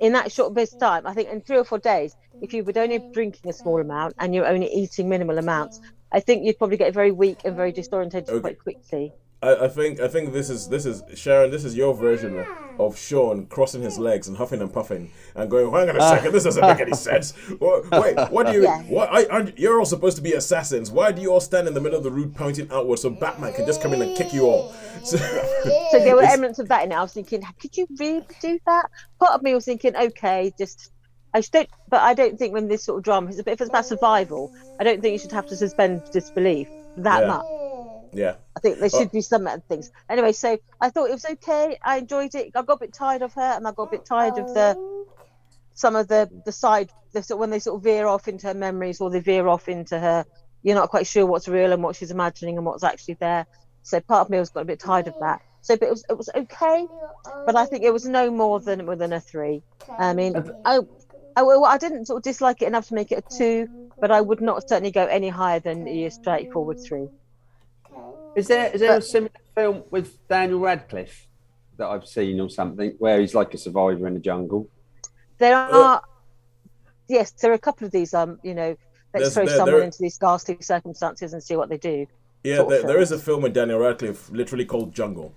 [0.00, 2.64] in that short bit of time, I think in three or four days, if you
[2.64, 5.80] were only drinking a small amount and you're only eating minimal amounts,
[6.12, 8.40] I think you'd probably get very weak and very disorientated Okay.
[8.40, 9.12] quite quickly.
[9.44, 11.50] I, I think I think this is this is Sharon.
[11.50, 12.46] This is your version of,
[12.80, 15.70] of Sean crossing his legs and huffing and puffing and going.
[15.70, 16.14] Hang on a ah.
[16.16, 17.34] second, this doesn't make any sense.
[17.60, 18.62] Wha- Wait, what do you?
[18.62, 18.82] Yeah.
[18.82, 19.10] What?
[19.12, 20.90] I, I, you're all supposed to be assassins.
[20.90, 23.52] Why do you all stand in the middle of the road pointing outward so Batman
[23.52, 24.74] can just come in and kick you all?
[25.04, 26.94] So, So there were elements of that in it.
[26.94, 28.86] I was thinking, could you really do that?
[29.18, 30.92] Part of me was thinking, okay, just
[31.34, 31.68] I don't.
[31.88, 33.86] But I don't think when this sort of drama is, a bit, if it's about
[33.86, 36.68] survival, I don't think you should have to suspend disbelief
[36.98, 37.26] that Yeah.
[37.26, 37.46] much.
[38.12, 38.34] Yeah.
[38.56, 39.90] I think there should be some other things.
[40.08, 41.76] Anyway, so I thought it was okay.
[41.82, 42.52] I enjoyed it.
[42.54, 44.78] I got a bit tired of her, and I got a bit tired of the
[45.74, 48.54] some of the the side the, sort when they sort of veer off into her
[48.54, 50.24] memories or they veer off into her.
[50.62, 53.46] You're not quite sure what's real and what she's imagining and what's actually there.
[53.82, 55.42] So part of me was got a bit tired of that.
[55.60, 56.86] So, but it was it was okay,
[57.46, 59.62] but I think it was no more than within a three.
[59.98, 60.80] I mean, I,
[61.36, 64.10] I, well, I didn't sort of dislike it enough to make it a two, but
[64.10, 67.08] I would not certainly go any higher than a straightforward three.
[68.36, 71.26] Is there is there a similar film with Daniel Radcliffe
[71.76, 74.68] that I've seen or something where he's like a survivor in the jungle?
[75.38, 76.02] There are,
[77.08, 78.14] yes, there are a couple of these.
[78.14, 78.76] Um, you know,
[79.12, 82.06] let's There's- throw there- someone there- into these ghastly circumstances and see what they do.
[82.44, 85.32] Yeah, there, there is a film with Daniel Radcliffe, literally called Jungle.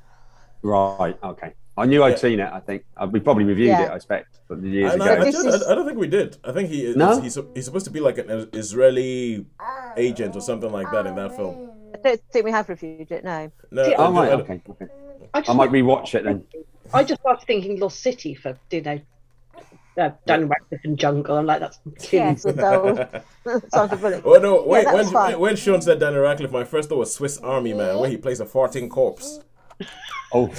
[0.68, 1.18] Right.
[1.24, 1.54] Okay.
[1.78, 2.26] I knew I'd Yeah.
[2.28, 2.50] seen it.
[2.52, 3.84] I think uh, we probably reviewed Yeah.
[3.86, 3.92] it.
[3.92, 5.12] I expect, but years And ago.
[5.12, 6.38] I, I, don't- I don't think we did.
[6.44, 7.22] I think he No?
[7.22, 9.46] he's, he's supposed to be like an Israeli
[9.96, 11.70] agent or something like that in that film.
[11.94, 13.24] I don't think we have reviewed it.
[13.24, 13.52] No.
[13.72, 14.02] No, Yeah.
[14.02, 14.30] I oh right.
[14.30, 14.62] don't- Okay.
[14.72, 14.88] okay.
[15.34, 16.44] I I might rewatch it then.
[16.94, 19.00] I just started thinking Lost City for you know,
[20.00, 21.38] uh, Daniel Radcliffe and Jungle.
[21.38, 21.80] I'm like, that's
[22.12, 23.00] Yes, with old
[23.46, 24.64] Oh no!
[24.64, 27.74] Wait, that was when when Sean said Daniel Radcliffe, my first thought was Swiss Army
[27.74, 29.40] Man, where he plays a farting corpse,
[30.34, 30.48] Oh,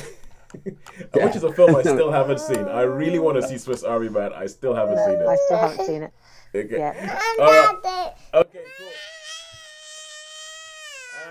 [1.14, 2.64] which is a film I still haven't seen.
[2.66, 4.32] I really want to see Swiss Army Man.
[4.32, 5.26] I still haven't seen it.
[5.26, 6.12] I still haven't seen it.
[6.54, 6.78] Okay.
[6.78, 7.20] Yeah.
[7.38, 8.12] All right.
[8.34, 8.64] Okay.
[8.78, 8.88] Cool.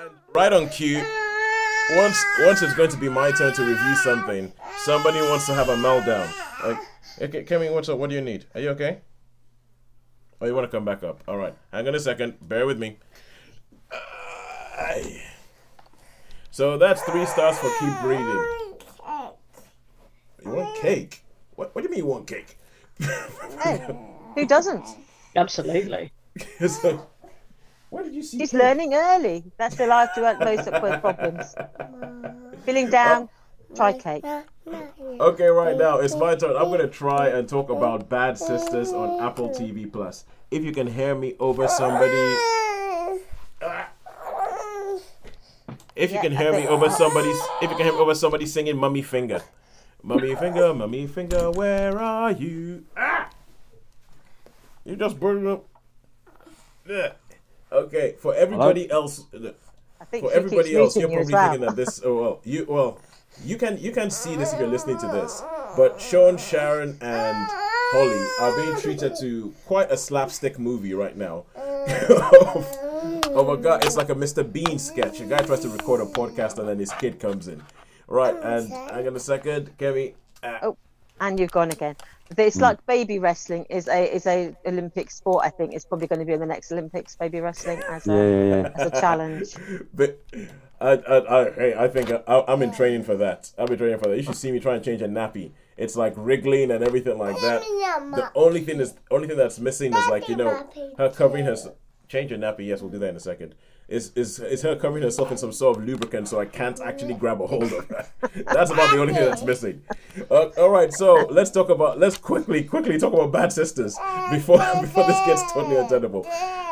[0.02, 1.04] And right on cue.
[1.96, 5.70] Once once it's going to be my turn to review something, somebody wants to have
[5.70, 6.30] a meltdown.
[6.62, 6.78] Like,
[7.22, 7.98] okay, Kemi, what's up?
[7.98, 8.46] What do you need?
[8.54, 9.00] Are you okay?
[10.42, 11.24] Oh, you want to come back up?
[11.28, 11.56] All right.
[11.72, 12.36] Hang on a second.
[12.42, 12.98] Bear with me.
[16.58, 18.44] So that's three stars for keep breathing.
[20.44, 21.22] You want cake?
[21.54, 21.76] What?
[21.76, 22.58] What do you mean you want cake?
[23.62, 23.96] Hey,
[24.34, 24.84] who doesn't?
[25.36, 26.12] absolutely.
[26.68, 27.08] so,
[27.92, 28.40] where did you see?
[28.40, 28.60] He's cake?
[28.60, 29.44] learning early.
[29.58, 31.54] That's the life to work most of her problems.
[32.66, 33.30] Feeling down,
[33.76, 34.26] try cake.
[34.66, 36.56] Okay, right now it's my turn.
[36.56, 40.26] I'm gonna try and talk about Bad Sisters on Apple TV Plus.
[40.50, 42.36] If you can hear me over somebody,
[45.98, 48.46] if you Yeah, can hear me over somebody's, if you can hear me over somebody
[48.46, 49.42] singing "Mummy Finger,"
[50.04, 52.86] "Mummy Finger," "Mummy Finger," where are you?
[52.96, 53.30] Ah!
[54.86, 55.66] You just brought it up.
[56.88, 57.12] Yeah.
[57.72, 59.26] Okay, for everybody else,
[60.00, 61.52] I think for everybody else, you're muting you as probably well.
[61.52, 62.02] thinking that this.
[62.06, 63.02] Oh well, you well,
[63.44, 65.44] you can you can see this if you're listening to this.
[65.76, 67.36] But Sean, Sharon, and
[67.92, 71.44] Holly are being treated to quite a slapstick movie right now.
[73.38, 74.50] of, of a guy, it's like a Mr.
[74.50, 75.20] Bean sketch.
[75.22, 77.62] A guy tries to record a podcast and then his kid comes in.
[78.08, 80.14] Right, and hang on a second, Kevin.
[80.44, 80.78] Ah, Oh,
[81.20, 81.96] and you've gone again.
[82.38, 85.46] It's like baby wrestling is a is a Olympic sport.
[85.46, 87.16] I think it's probably going to be in the next Olympics.
[87.16, 88.72] Baby wrestling as a yeah, yeah, yeah.
[88.76, 89.56] as a challenge.
[89.94, 90.20] But
[90.80, 93.52] I, I, I, hey, I think I, I'm in training for that.
[93.58, 94.18] I've been training for that.
[94.18, 95.52] You should see me try and change a nappy.
[95.76, 97.62] It's like wriggling and everything like that.
[97.62, 101.56] The only thing is, only thing that's missing is like you know, her covering her.
[102.08, 102.68] Change your nappy.
[102.68, 103.56] Yes, we'll do that in a second.
[103.88, 107.14] Is is is her covering herself in some sort of lubricant so I can't actually
[107.14, 108.06] grab a hold of her.
[108.46, 109.82] That's about the only thing that's missing.
[110.30, 113.98] Uh, all right, so let's talk about let's quickly quickly talk about Bad Sisters
[114.30, 116.28] before before this gets totally untenable.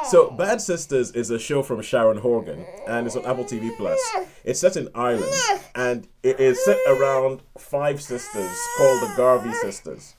[0.09, 3.99] So Bad Sisters is a show from Sharon Horgan and it's on Apple TV Plus.
[4.43, 5.31] It's set in Ireland
[5.73, 10.14] and it is set around five sisters called the Garvey sisters.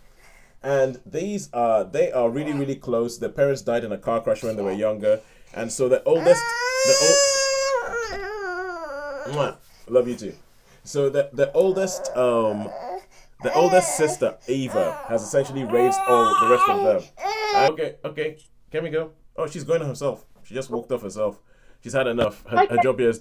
[0.66, 3.20] And these are they are really really close.
[3.20, 5.20] Their parents died in a car crash when they were younger,
[5.55, 6.42] and so the oldest
[6.87, 6.96] the
[9.29, 10.35] old love you too.
[10.83, 12.68] So the the oldest um
[13.44, 17.02] the oldest sister Eva has essentially raised all the rest of them.
[17.55, 18.38] Uh, okay, okay,
[18.72, 19.12] can we go?
[19.37, 20.26] Oh, she's going herself.
[20.42, 21.38] She just walked off herself.
[21.81, 22.44] She's had enough.
[22.48, 23.20] Her, her job is.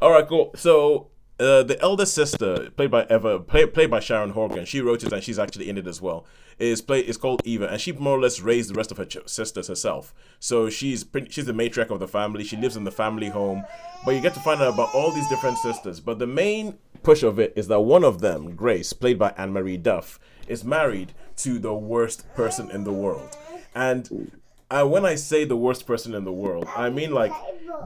[0.00, 0.52] All right, cool.
[0.54, 1.08] So
[1.40, 5.12] uh, the eldest sister, played by Eva, play, played by Sharon Horgan, she wrote it
[5.12, 6.26] and she's actually in it as well.
[6.58, 9.04] Is play is called Eva, and she more or less raised the rest of her
[9.04, 10.12] ch- sisters herself.
[10.40, 12.42] So she's pretty, she's the matriarch of the family.
[12.42, 13.64] She lives in the family home,
[14.04, 16.00] but you get to find out about all these different sisters.
[16.00, 19.76] But the main push of it is that one of them, Grace, played by Anne-Marie
[19.76, 20.18] Duff,
[20.48, 23.36] is married to the worst person in the world,
[23.74, 24.32] and
[24.70, 27.32] when I say the worst person in the world, I mean like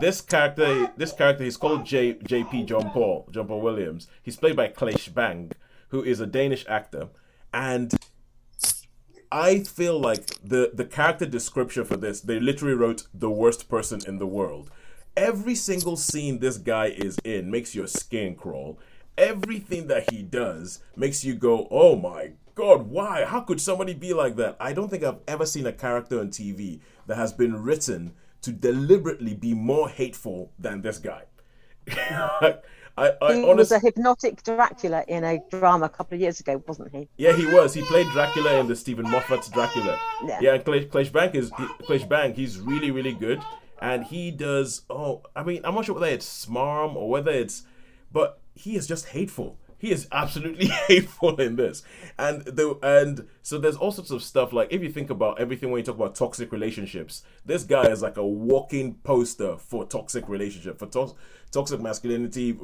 [0.00, 0.90] this character.
[0.96, 2.14] This character, he's called J.
[2.14, 2.64] J.P.
[2.64, 4.08] John Paul, John Paul Williams.
[4.22, 5.52] He's played by Claes Bang,
[5.88, 7.08] who is a Danish actor,
[7.52, 7.94] and
[9.32, 14.00] I feel like the the character description for this, they literally wrote the worst person
[14.06, 14.70] in the world.
[15.16, 18.78] Every single scene this guy is in makes your skin crawl.
[19.16, 23.24] Everything that he does makes you go, "Oh my god, why?
[23.24, 26.28] How could somebody be like that?" I don't think I've ever seen a character on
[26.28, 31.22] TV that has been written to deliberately be more hateful than this guy.
[32.96, 36.40] I, I he honestly, was a hypnotic Dracula in a drama a couple of years
[36.40, 37.08] ago, wasn't he?
[37.16, 37.72] yeah, he was.
[37.74, 39.98] He played Dracula in the Steven Moffat's Dracula.
[40.24, 40.38] Yeah.
[40.40, 42.34] Yeah, and Claes, Claes Bang is he, Claes Bang.
[42.34, 43.40] He's really, really good,
[43.80, 44.82] and he does.
[44.90, 47.62] Oh, I mean, I'm not sure whether it's smarm or whether it's,
[48.12, 49.58] but he is just hateful.
[49.82, 51.82] He is absolutely hateful in this,
[52.16, 54.52] and the and so there's all sorts of stuff.
[54.52, 58.00] Like if you think about everything when you talk about toxic relationships, this guy is
[58.00, 61.16] like a walking poster for toxic relationship, for to-
[61.50, 62.56] toxic masculinity,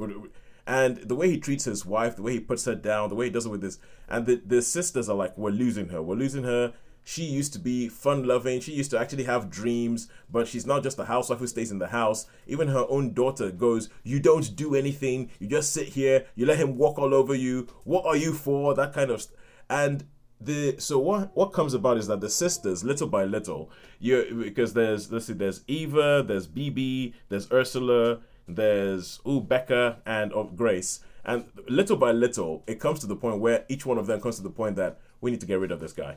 [0.65, 3.25] and the way he treats his wife, the way he puts her down, the way
[3.25, 6.15] he does it with this, and the the sisters are like, we're losing her, we're
[6.15, 6.71] losing her.
[7.09, 8.59] She used to be fun loving.
[8.59, 11.79] She used to actually have dreams, but she's not just a housewife who stays in
[11.79, 12.27] the house.
[12.45, 15.31] Even her own daughter goes, You don't do anything.
[15.39, 16.27] You just sit here.
[16.35, 17.65] You let him walk all over you.
[17.83, 18.75] What are you for?
[18.75, 19.25] That kind of.
[19.71, 20.03] And
[20.39, 24.73] the so what what comes about is that the sisters little by little you because
[24.73, 31.01] there's let's see there's Eva there's Bibi there's Ursula there's ooh Becka and of Grace
[31.25, 34.37] and little by little it comes to the point where each one of them comes
[34.37, 36.15] to the point that we need to get rid of this guy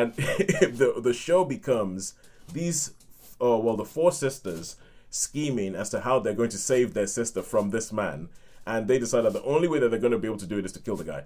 [0.00, 2.14] and the the show becomes
[2.52, 2.92] these
[3.40, 4.76] oh well the four sisters
[5.10, 8.28] scheming as to how they're going to save their sister from this man.
[8.66, 10.58] And they decide that the only way that they're going to be able to do
[10.58, 11.24] it is to kill the guy.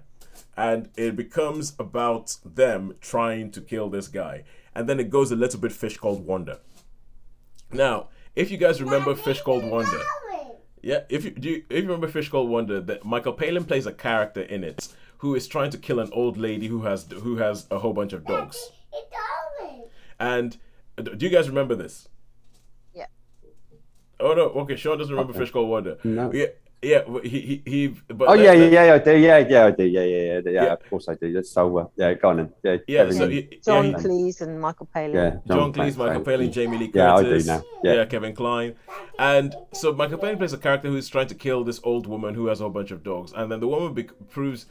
[0.55, 4.43] And it becomes about them trying to kill this guy.
[4.75, 6.59] And then it goes a little bit fish called Wanda
[7.71, 10.01] now if you guys remember fish called Wanda
[10.81, 13.85] yeah if you do you, if you remember fish called Wanda that michael palin plays
[13.85, 14.87] a character in it
[15.19, 18.13] who is trying to kill an old lady who has who has a whole bunch
[18.13, 18.71] of dogs
[20.19, 20.57] and
[20.97, 22.07] uh, do you guys remember this
[22.93, 23.05] Yeah.
[24.19, 26.31] oh no okay sean doesn't remember fish called Wanda No.
[26.33, 26.47] yeah
[26.81, 29.17] yeah he he, he but Oh let- yeah, yeah, yeah, I do.
[29.17, 29.83] Yeah, yeah, I do.
[29.83, 30.51] Yeah, yeah, yeah, yeah.
[30.63, 30.73] Yeah.
[30.73, 31.33] Of course I do.
[31.33, 31.77] That's so.
[31.77, 32.53] Uh, yeah, go on then.
[32.63, 35.11] Yeah, yeah so he, John he- Cleese and Michael Palin.
[35.13, 36.23] yeah, John, Cleese, Cleese, Michael sorry.
[36.23, 37.45] Palin, Jamie Lee Curtis.
[37.47, 37.93] Yeah, I do now.
[37.93, 38.05] Yeah.
[38.05, 38.75] Kevin Kline.
[39.19, 42.47] And so Michael Palin plays a character who's trying to kill this old woman who
[42.47, 43.33] has a whole bunch of dogs.
[43.35, 44.65] And then the woman be- proves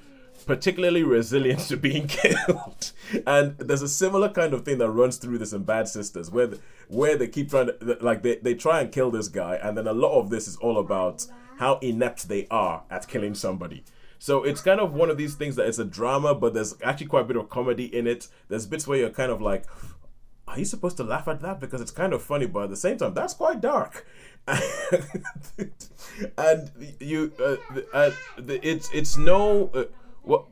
[0.47, 2.93] particularly resilient to being killed.
[3.27, 6.51] and there's a similar kind of thing that runs through this in Bad Sisters where
[6.89, 9.57] where they keep trying to, like, they, they try and kill this guy.
[9.57, 11.27] And then a lot of this is all about
[11.59, 13.85] how inept they are at killing somebody.
[14.19, 17.07] So it's kind of one of these things that it's a drama, but there's actually
[17.07, 18.29] quite a bit of comedy in it.
[18.49, 19.65] There's bits where you're kind of like,
[20.49, 22.77] are you supposed to laugh at that because it's kind of funny, but at the
[22.77, 24.07] same time, that's quite dark.
[26.39, 26.71] and
[27.01, 27.57] you, uh,
[27.93, 29.85] uh, it's it's no uh,
[30.29, 30.47] what.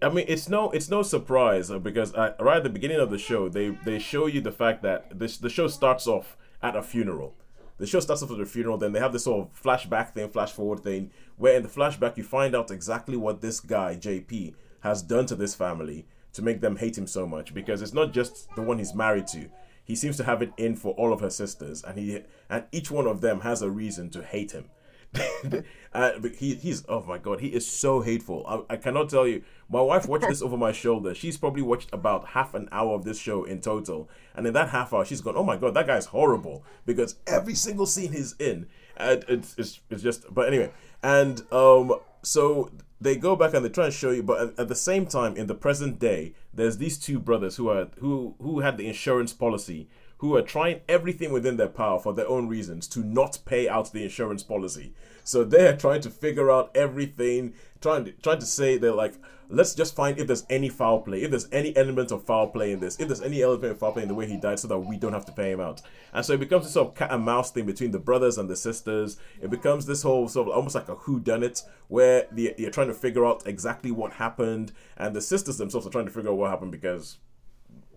[0.00, 3.10] I mean, it's no, it's no surprise uh, because uh, right at the beginning of
[3.10, 6.76] the show, they they show you the fact that this the show starts off at
[6.76, 7.34] a funeral.
[7.78, 10.28] The show starts off at a funeral, then they have this sort of flashback thing,
[10.28, 14.54] flash forward thing, where in the flashback you find out exactly what this guy JP
[14.80, 18.12] has done to this family to make them hate him so much because it's not
[18.12, 19.48] just the one he's married to.
[19.84, 22.90] He seems to have it in for all of her sisters, and he and each
[22.90, 24.66] one of them has a reason to hate him.
[25.92, 28.44] uh, he, he's oh my god, he is so hateful.
[28.46, 29.42] I, I cannot tell you.
[29.68, 31.14] My wife watched this over my shoulder.
[31.14, 34.70] She's probably watched about half an hour of this show in total, and in that
[34.70, 38.34] half hour, she's gone, "Oh my god, that guy's horrible." Because every single scene he's
[38.38, 40.32] in, and it's it's, it's just.
[40.32, 40.72] But anyway,
[41.02, 42.70] and um, so
[43.00, 45.36] they go back and they try and show you, but at, at the same time,
[45.36, 49.32] in the present day, there's these two brothers who are who who had the insurance
[49.32, 49.88] policy
[50.22, 53.90] who are trying everything within their power for their own reasons to not pay out
[53.90, 54.94] the insurance policy.
[55.24, 59.14] So they're trying to figure out everything, trying to trying to say they're like,
[59.48, 62.70] let's just find if there's any foul play, if there's any element of foul play
[62.70, 64.68] in this, if there's any element of foul play in the way he died, so
[64.68, 65.82] that we don't have to pay him out.
[66.12, 68.48] And so it becomes this sort of cat and mouse thing between the brothers and
[68.48, 69.16] the sisters.
[69.40, 72.86] It becomes this whole sort of almost like a who done it, where you're trying
[72.86, 76.36] to figure out exactly what happened, and the sisters themselves are trying to figure out
[76.36, 77.18] what happened because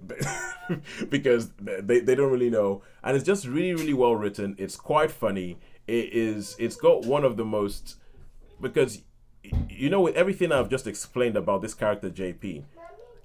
[1.10, 2.82] because they, they don't really know.
[3.04, 4.56] And it's just really really well written.
[4.58, 5.58] It's quite funny.
[5.88, 7.98] It is it's got one of the most
[8.60, 9.02] because
[9.70, 12.64] you know with everything i've just explained about this character jp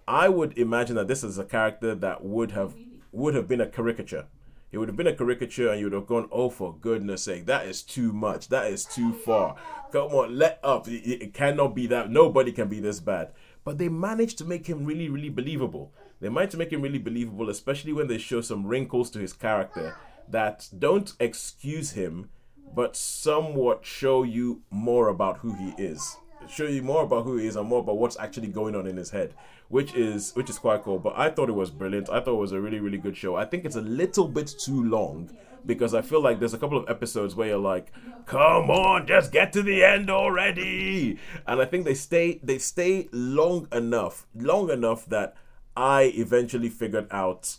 [0.07, 2.75] i would imagine that this is a character that would have
[3.13, 4.27] would have been a caricature.
[4.73, 7.47] It would have been a caricature and you would have gone oh for goodness sake
[7.47, 8.49] that is too much.
[8.49, 9.57] That is too far.
[9.91, 10.87] Come on let up.
[10.87, 12.11] It, it cannot be that.
[12.11, 13.31] Nobody can be this bad.
[13.65, 17.49] But they managed to make him really really believable they to make him really believable
[17.51, 19.97] especially when they show some wrinkles to his character
[20.29, 22.29] that don't excuse him
[22.75, 26.17] but somewhat show you more about who he is.
[26.49, 28.97] Show you more about who he is and more about what's actually going on in
[28.97, 29.35] his head
[29.69, 30.99] which is which is quite cool.
[30.99, 32.11] But i thought it was brilliant.
[32.11, 33.37] I thought it was a really really good show.
[33.37, 35.31] I think it's a little bit too long
[35.67, 37.93] because i feel like there's a couple of episodes where you're like
[38.25, 41.19] come on just get to the end already.
[41.47, 45.35] And i think they stay they stay long enough long enough that
[45.77, 47.57] i eventually figured out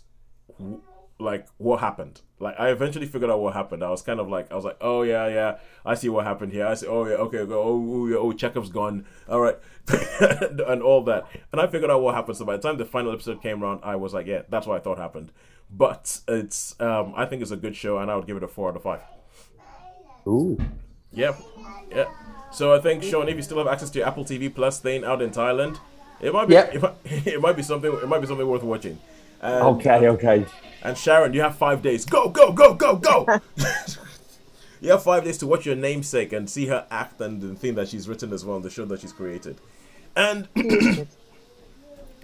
[1.22, 2.22] like what happened.
[2.39, 3.84] Like I eventually figured out what happened.
[3.84, 6.51] I was kind of like I was like, oh yeah, yeah, I see what happened
[6.51, 6.66] here.
[6.66, 6.88] I see.
[6.88, 7.62] Oh yeah, okay, go.
[7.62, 9.05] Oh, oh, yeah, oh Chekhov's gun.
[9.30, 9.57] All right,
[10.68, 11.28] and all that.
[11.51, 12.38] And I figured out what happened.
[12.38, 14.78] So by the time the final episode came around, I was like, yeah, that's what
[14.78, 15.32] I thought happened.
[15.74, 18.47] But it's, um, I think it's a good show, and I would give it a
[18.47, 19.01] four out of five.
[20.28, 20.59] Ooh.
[21.14, 21.36] Yeah,
[21.89, 22.05] yeah.
[22.51, 25.05] So I think Sean, if you still have access to your Apple TV Plus thing
[25.05, 25.80] out in Thailand,
[26.22, 26.76] it might be, Yep.
[26.76, 28.99] it, might, it might be something, it might be something worth watching.
[29.41, 30.45] And, Okay, um, okay.
[30.84, 32.05] And Sharon, you have five days.
[32.05, 33.26] Go, go, go, go, go.
[34.82, 37.76] you have five days to watch your namesake and see her act and the thing
[37.76, 39.57] that she's written as well on the show that she's created.
[40.15, 40.47] And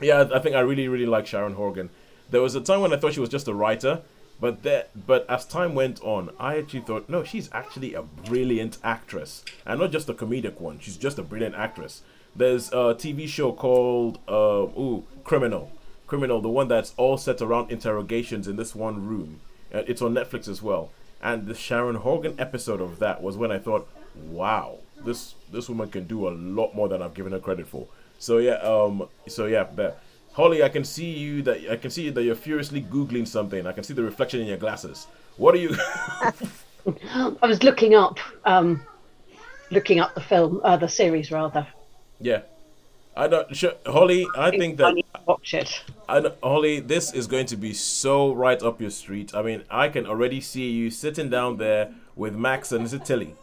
[0.02, 1.90] yeah, I think I really, really like Sharon Horgan.
[2.30, 4.02] There was a time when I thought she was just a writer,
[4.40, 8.78] but that, but as time went on, I actually thought, no, she's actually a brilliant
[8.84, 10.80] actress, and not just a comedic one.
[10.80, 12.02] She's just a brilliant actress.
[12.36, 15.72] There's a TV show called uh, ooh, Criminal.
[16.06, 19.42] Criminal, the one that's all set around interrogations in this one room.
[19.72, 20.92] It's on Netflix as well.
[21.22, 25.90] And the Sharon Horgan episode of that was when I thought, wow, this this woman
[25.90, 27.88] can do a lot more than I've given her credit for.
[28.20, 29.66] So yeah, um, so yeah.
[30.34, 33.66] Holly, I can see you that I can see that you're furiously googling something.
[33.66, 35.08] I can see the reflection in your glasses.
[35.38, 35.76] What are you?
[37.42, 38.82] I was looking up, um,
[39.72, 41.68] looking up the film, uh, the series rather.
[42.20, 42.42] Yeah,
[43.16, 43.56] I don't.
[43.56, 44.96] Sure, Holly, I think that
[45.26, 45.82] watch it.
[46.08, 49.34] I Holly, this is going to be so right up your street.
[49.34, 53.06] I mean, I can already see you sitting down there with Max and is it
[53.06, 53.36] Tilly?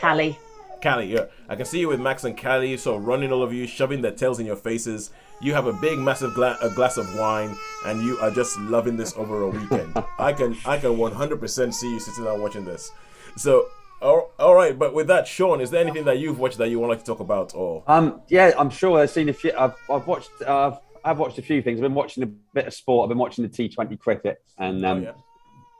[0.00, 0.38] Callie.
[0.82, 1.26] Callie, yeah.
[1.48, 4.00] I can see you with Max and Callie, sort of running all of you, shoving
[4.00, 5.10] their tails in your faces.
[5.40, 7.56] You have a big, massive gla- a glass of wine,
[7.86, 9.96] and you are just loving this over a weekend.
[10.18, 12.90] I can, I can 100% see you sitting down watching this.
[13.36, 13.66] So,
[14.00, 14.78] all, all right.
[14.78, 17.04] But with that, Sean, is there anything that you've watched that you want like to
[17.04, 17.54] talk about?
[17.54, 19.52] Or Um, yeah, I'm sure I've seen a few.
[19.58, 20.30] I've, I've watched.
[20.44, 21.78] Uh, I've watched a few things.
[21.78, 23.04] I've been watching a bit of sport.
[23.04, 25.12] I've been watching the T20 cricket, and um, oh, yeah,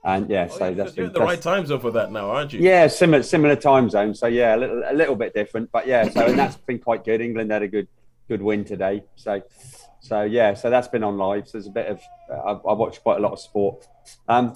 [0.04, 2.30] and yeah, oh, so yeah, that's been the right that's- time zone for that now,
[2.30, 2.60] aren't you?
[2.60, 4.14] Yeah, similar similar time zone.
[4.14, 6.08] So yeah, a little a little bit different, but yeah.
[6.08, 7.20] So and that's been quite good.
[7.20, 7.88] England had a good
[8.28, 9.04] good win today.
[9.16, 9.42] So
[10.00, 11.48] so yeah, so that's been on live.
[11.48, 12.00] So there's a bit of
[12.30, 13.86] uh, I've, I've watched quite a lot of sport.
[14.28, 14.54] Um,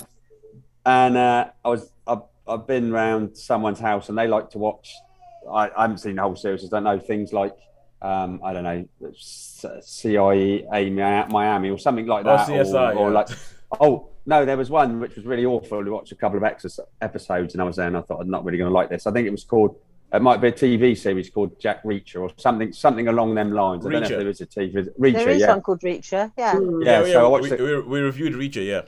[0.87, 1.91] and uh, I was
[2.47, 4.93] I've, I've been around someone's house and they like to watch.
[5.51, 6.65] I, I haven't seen the whole series.
[6.65, 7.55] I don't know things like
[8.01, 8.85] um, I don't know
[9.81, 10.67] CIA
[11.31, 13.15] Miami or something like Oh, that, CSI, or, or yeah.
[13.19, 13.29] like
[13.81, 15.83] Oh no, there was one which was really awful.
[15.83, 18.31] We watched a couple of exis- episodes, and I was there, and I thought I'm
[18.31, 19.07] not really going to like this.
[19.07, 19.77] I think it was called.
[20.13, 23.85] It might be a TV series called Jack Reacher or something, something along them lines.
[23.85, 23.89] Reacher.
[23.89, 24.11] I don't know Reacher.
[24.13, 25.13] if there is a TV Reacher.
[25.15, 25.49] There is yeah.
[25.49, 26.31] one called Reacher.
[26.37, 26.59] Yeah.
[26.83, 27.61] yeah, so I watched we, it.
[27.61, 28.83] we, we reviewed Reacher, yeah.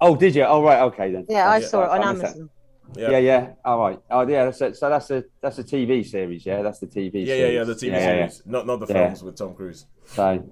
[0.00, 0.44] Oh, did you?
[0.44, 0.80] Oh, right.
[0.82, 1.26] Okay then.
[1.28, 2.28] Yeah, I Yeah, saw it on I missed that.
[2.28, 2.50] Amazon.
[2.96, 3.10] Yeah.
[3.10, 3.50] Yeah, yeah.
[3.64, 4.00] All right.
[4.10, 4.44] Oh, yeah.
[4.46, 6.44] That's a, so that's a that's a TV series.
[6.46, 7.14] Yeah, that's the TV.
[7.14, 7.28] Yeah, series.
[7.28, 9.06] yeah, yeah, the TV Yeah, yeah, series, not not the Yeah.
[9.08, 9.86] films with Tom Cruise.
[10.06, 10.42] So,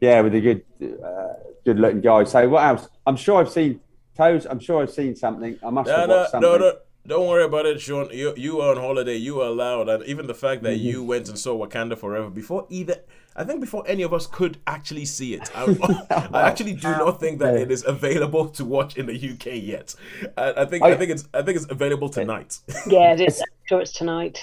[0.00, 1.34] yeah, with a good, uh,
[1.64, 2.24] good looking guy.
[2.24, 2.88] So, what else?
[3.06, 3.80] I'm sure I've seen
[4.16, 4.46] toes.
[4.46, 5.58] I'm sure I've seen something.
[5.64, 6.50] I must No, have no, watched something.
[6.50, 6.72] no, no,
[7.06, 8.08] don't worry about it, Sean.
[8.12, 9.16] You you are on holiday.
[9.16, 10.86] You are allowed, and even the fact that Mm-hmm.
[10.86, 12.96] you went and saw Wakanda Forever before either.
[13.34, 15.50] I think before any of us could actually see it.
[15.56, 19.46] I, I actually do not think that it is available to watch in the UK
[19.62, 19.94] yet.
[20.36, 22.58] I, I think I, I- think it's I think it's available tonight.
[22.86, 23.40] Yeah, it is.
[23.42, 24.38] I'm sure it's tonight.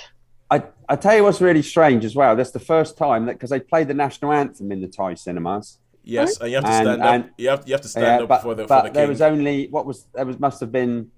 [0.51, 2.36] I, I tell you what's really strange as well.
[2.36, 5.78] That's the first time that because they played the national anthem in the Thai cinemas.
[6.03, 7.14] yes, and you have to And- stand up.
[7.14, 8.89] and- You have you have to stand Yeah, up but, for the but for the
[8.89, 8.93] game.
[8.95, 11.12] there was only what was there was must have been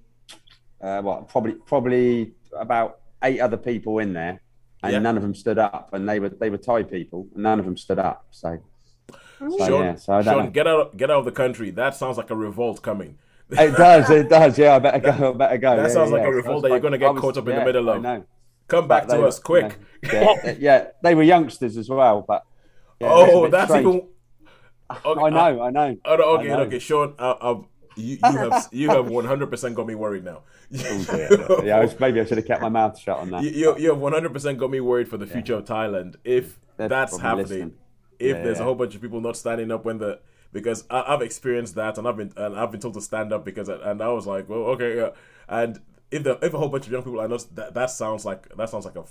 [0.81, 4.41] uh, what probably probably about eight other people in there,
[4.83, 4.99] and Yeah.
[4.99, 7.65] none of them stood up, and they were they were Thai people, and none of
[7.65, 8.25] them stood up.
[8.31, 8.59] So,
[9.39, 11.71] so Sean, yeah, so I don't Sean, get out get out of the country.
[11.71, 13.17] That sounds like a revolt coming.
[13.49, 14.57] It does, it does.
[14.57, 15.31] Yeah, I better go.
[15.33, 15.75] I better go.
[15.75, 16.29] that yeah, sounds like yeah.
[16.29, 17.89] a revolt I was that you're gonna get was- caught up in the yeah, middle
[17.89, 18.01] I of.
[18.01, 18.23] know.
[18.67, 19.77] Come back But to us were- quick.
[20.11, 22.43] Yeah, yeah, they were youngsters as well, but.
[23.01, 23.87] yeah, oh, that's strange.
[23.87, 24.07] even.
[25.05, 25.97] Okay, I know, I know.
[26.05, 26.63] Oh, okay, I know.
[26.63, 27.13] okay, Sean.
[27.19, 27.61] Uh, uh,
[27.95, 30.43] you, you have you have one hundred percent got me worried now.
[30.85, 33.43] Oh, yeah, I maybe I should have kept my mouth shut on that.
[33.43, 36.59] you, you, have one hundred percent got me worried for the future of Thailand if
[36.77, 37.43] They're that's happening.
[37.45, 37.73] listening.
[38.19, 40.19] If Yeah, there's a whole bunch of people not standing up when the
[40.53, 43.43] because I, I've experienced that and I've been and I've been told to stand up
[43.43, 45.09] because and I was like, well, okay, yeah.
[45.49, 45.79] And
[46.11, 48.47] if the if a whole bunch of young people I not that that sounds like
[48.55, 49.03] that sounds like a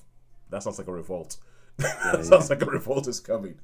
[0.51, 1.37] that sounds like a revolt.
[1.77, 3.59] that sounds like a revolt is coming.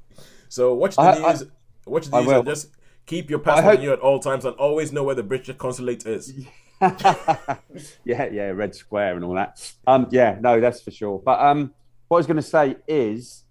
[0.49, 1.45] So watch the I- I- news.
[1.87, 2.37] watch the I news will.
[2.41, 2.69] and just
[3.07, 5.57] keep your passport hope- on you at all times and always know where the British
[5.57, 6.33] consulate is.
[6.81, 7.57] yeah,
[8.05, 9.73] yeah, red square and all that.
[9.87, 11.21] Um, yeah, no, that's for sure.
[11.25, 11.73] But um,
[12.09, 13.45] what I was going to say is,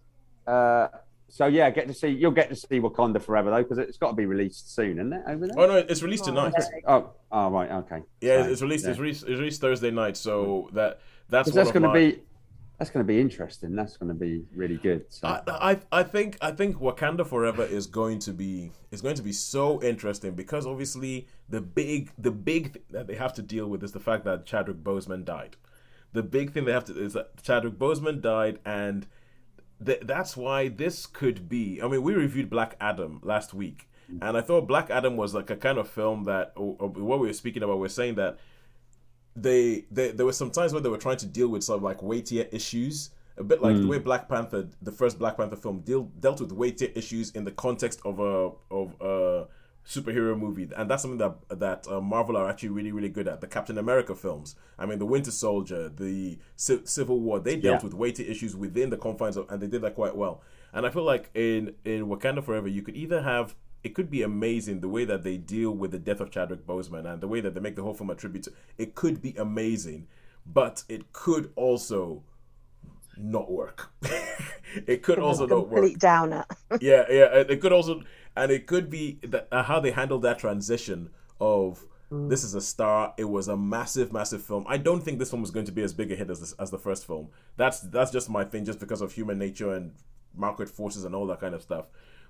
[0.48, 0.88] uh,
[1.30, 4.10] so yeah, get to see you'll get to see Wakanda Forever though because it's got
[4.12, 5.22] to be released soon, isn't it?
[5.28, 5.60] Over there.
[5.60, 6.54] Oh no, it's released tonight.
[6.88, 8.04] Oh, oh, right, okay.
[8.22, 8.86] Yeah, So, it's released.
[8.86, 8.92] yeah.
[8.92, 10.18] It's, released it's released Thursday night.
[10.18, 11.00] So that
[11.30, 12.20] that's that's going to my- be
[12.78, 13.76] that's going to be interesting.
[13.76, 15.06] That's going to be really good.
[15.10, 15.28] So.
[15.28, 19.24] I, I I think I think Wakanda Forever is going to be is going to
[19.24, 23.68] be so interesting because obviously the big the big thing that they have to deal
[23.68, 25.56] with is the fact that Chadwick Boseman died.
[26.12, 29.08] The big thing they have to is that Chadwick Boseman died, and
[29.84, 31.82] th- that's why this could be.
[31.82, 33.90] I mean, we reviewed Black Adam last week,
[34.22, 37.20] and I thought Black Adam was like a kind of film that or, or what
[37.20, 37.80] we were speaking about.
[37.80, 38.38] We are saying that
[39.36, 41.84] they, they there were some times where they were trying to deal with sort of
[41.84, 45.82] like weightier issues a bit like the way Black Panther, the first Black Panther film,
[45.82, 49.48] deal, dealt with weightier issues in the context of a of a
[49.86, 53.42] superhero movie, and that's something that that uh, Marvel are actually really really good at.
[53.42, 57.82] The Captain America films, I mean, the Winter Soldier, the C- Civil War, they dealt
[57.82, 57.84] Yeah.
[57.84, 60.42] with weighty issues within the confines of, and they did that quite well.
[60.72, 63.54] And I feel like in in Wakanda Forever, you could either have
[63.86, 67.06] it could be amazing the way that they deal with the death of Chadwick Boseman
[67.06, 68.46] and the way that they make the whole film a tribute.
[68.46, 70.08] To, it could be amazing,
[70.44, 72.24] but it could also
[73.16, 73.92] not work.
[74.88, 76.46] it could also not work downer.
[76.82, 77.44] yeah, yeah.
[77.48, 78.02] It could also,
[78.36, 82.62] and it could be that uh, how they handled that transition of this is a
[82.62, 83.14] star.
[83.18, 84.66] It was a massive, massive film.
[84.68, 86.54] I don't think this film was going to be as big a hit as this,
[86.54, 87.28] as the first film.
[87.56, 89.92] That's that's just my thing, just because of human nature and
[90.36, 91.86] market forces and all that kind of stuff.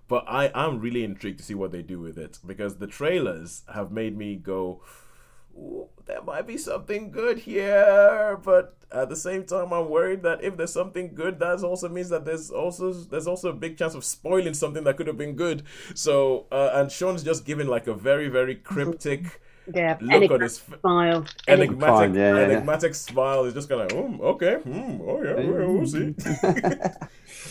[0.08, 3.64] But I I'm really intrigued to see what they do with it because the trailers
[3.74, 4.82] have made me go.
[6.06, 10.58] There might be something good here, but at the same time, I'm worried that if
[10.58, 14.06] there's something good, that also means that there's also there's also a big chance of
[14.06, 15.64] spoiling something that could have been good.
[15.96, 19.42] So, uh, and Sean's just given like a very very cryptic
[19.74, 21.26] Yeah, look on his f- smile.
[21.48, 22.58] enigmatic Fine, yeah, yeah, yeah.
[22.58, 23.46] enigmatic smile.
[23.46, 26.14] He's just kind of um, okay, hmm, oh yeah, yeah, we'll see.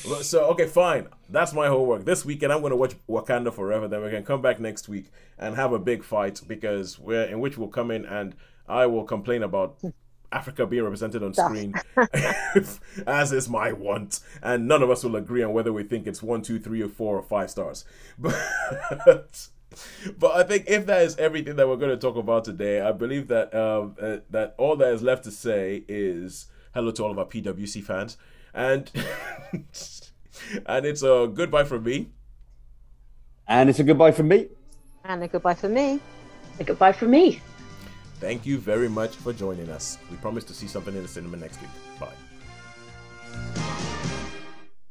[0.23, 1.09] So okay, fine.
[1.31, 2.05] That's my homework.
[2.05, 3.89] This weekend, I'm going to watch Wakanda Forever.
[3.89, 5.07] Then we can come back next week
[5.39, 8.35] and have a big fight because we're in which we'll come in and
[8.69, 9.79] I will complain about
[10.33, 11.75] Africa being represented on screen,
[13.07, 16.23] as is my want, and none of us will agree on whether we think it's
[16.23, 17.85] one, two, three, or four, or five stars.
[18.19, 19.49] But
[20.19, 22.93] but I think if that is everything that we're going to talk about today, I
[22.93, 27.11] believe that um, uh, that all that is left to say is hello to all
[27.11, 28.17] of our PWC fans,
[28.53, 28.91] and
[30.67, 32.11] and it's a goodbye from me.
[33.47, 34.49] And it's a goodbye from me.
[35.05, 36.01] And a goodbye for me.
[36.59, 37.43] A goodbye from me.
[38.21, 39.99] Thank you very much for joining us.
[40.11, 41.71] We promise to see something in the cinema next week.
[42.01, 42.15] Bye.